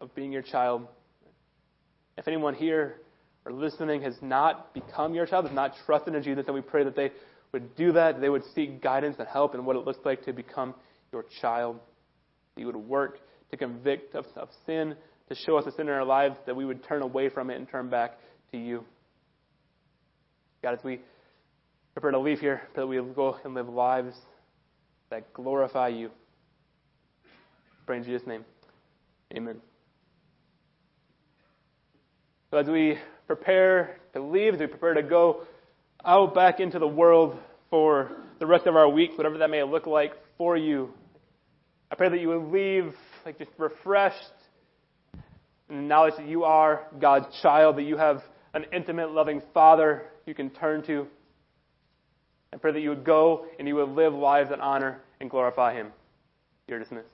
of 0.00 0.12
being 0.16 0.32
your 0.32 0.42
child. 0.42 0.88
If 2.18 2.26
anyone 2.26 2.54
here 2.54 2.96
or 3.44 3.52
listening 3.52 4.02
has 4.02 4.16
not 4.20 4.74
become 4.74 5.14
your 5.14 5.26
child, 5.26 5.46
has 5.46 5.54
not 5.54 5.74
trusted 5.86 6.16
in 6.16 6.24
Jesus, 6.24 6.46
then 6.46 6.56
we 6.56 6.60
pray 6.60 6.82
that 6.82 6.96
they 6.96 7.12
would 7.52 7.76
do 7.76 7.92
that, 7.92 8.20
they 8.20 8.30
would 8.30 8.42
seek 8.52 8.82
guidance 8.82 9.14
and 9.20 9.28
help 9.28 9.54
in 9.54 9.64
what 9.64 9.76
it 9.76 9.84
looks 9.84 10.04
like 10.04 10.24
to 10.24 10.32
become 10.32 10.74
your 11.12 11.24
child. 11.40 11.78
That 12.56 12.62
you 12.62 12.66
would 12.66 12.74
work 12.74 13.20
to 13.52 13.56
convict 13.56 14.16
of, 14.16 14.24
of 14.34 14.48
sin, 14.66 14.96
to 15.28 15.34
show 15.34 15.56
us 15.56 15.64
the 15.64 15.72
sin 15.72 15.88
in 15.88 15.94
our 15.94 16.04
lives, 16.04 16.36
that 16.46 16.54
we 16.54 16.64
would 16.64 16.84
turn 16.84 17.02
away 17.02 17.28
from 17.28 17.50
it 17.50 17.56
and 17.56 17.68
turn 17.68 17.88
back 17.88 18.18
to 18.52 18.58
you. 18.58 18.84
God, 20.62 20.74
as 20.74 20.84
we 20.84 21.00
prepare 21.94 22.10
to 22.10 22.18
leave 22.18 22.40
here, 22.40 22.62
that 22.74 22.86
we 22.86 22.96
go 22.96 23.36
and 23.44 23.54
live 23.54 23.68
lives 23.68 24.14
that 25.10 25.32
glorify 25.32 25.88
you. 25.88 26.10
Pray 27.86 27.98
in 27.98 28.04
Jesus' 28.04 28.26
name. 28.26 28.44
Amen. 29.36 29.60
So 32.50 32.58
as 32.58 32.66
we 32.66 32.98
prepare 33.26 33.96
to 34.12 34.22
leave, 34.22 34.54
as 34.54 34.60
we 34.60 34.66
prepare 34.66 34.94
to 34.94 35.02
go 35.02 35.42
out 36.04 36.34
back 36.34 36.60
into 36.60 36.78
the 36.78 36.86
world 36.86 37.36
for 37.70 38.12
the 38.38 38.46
rest 38.46 38.66
of 38.66 38.76
our 38.76 38.88
week, 38.88 39.16
whatever 39.16 39.38
that 39.38 39.50
may 39.50 39.62
look 39.62 39.86
like 39.86 40.12
for 40.38 40.56
you, 40.56 40.92
I 41.90 41.94
pray 41.96 42.08
that 42.08 42.20
you 42.20 42.28
would 42.28 42.52
leave 42.52 42.94
like 43.24 43.38
just 43.38 43.50
refreshed 43.58 44.16
knowledge 45.68 46.14
that 46.16 46.26
you 46.26 46.44
are 46.44 46.86
God's 47.00 47.26
child, 47.40 47.76
that 47.76 47.82
you 47.82 47.96
have 47.96 48.22
an 48.52 48.66
intimate, 48.72 49.10
loving 49.10 49.42
Father 49.52 50.06
you 50.26 50.34
can 50.34 50.50
turn 50.50 50.82
to. 50.84 51.06
I 52.52 52.56
pray 52.56 52.72
that 52.72 52.80
you 52.80 52.90
would 52.90 53.04
go 53.04 53.46
and 53.58 53.66
you 53.66 53.74
would 53.76 53.90
live 53.90 54.14
lives 54.14 54.50
that 54.50 54.60
honor 54.60 55.00
and 55.20 55.28
glorify 55.28 55.74
Him. 55.74 55.88
You're 56.68 56.78
dismissed. 56.78 57.08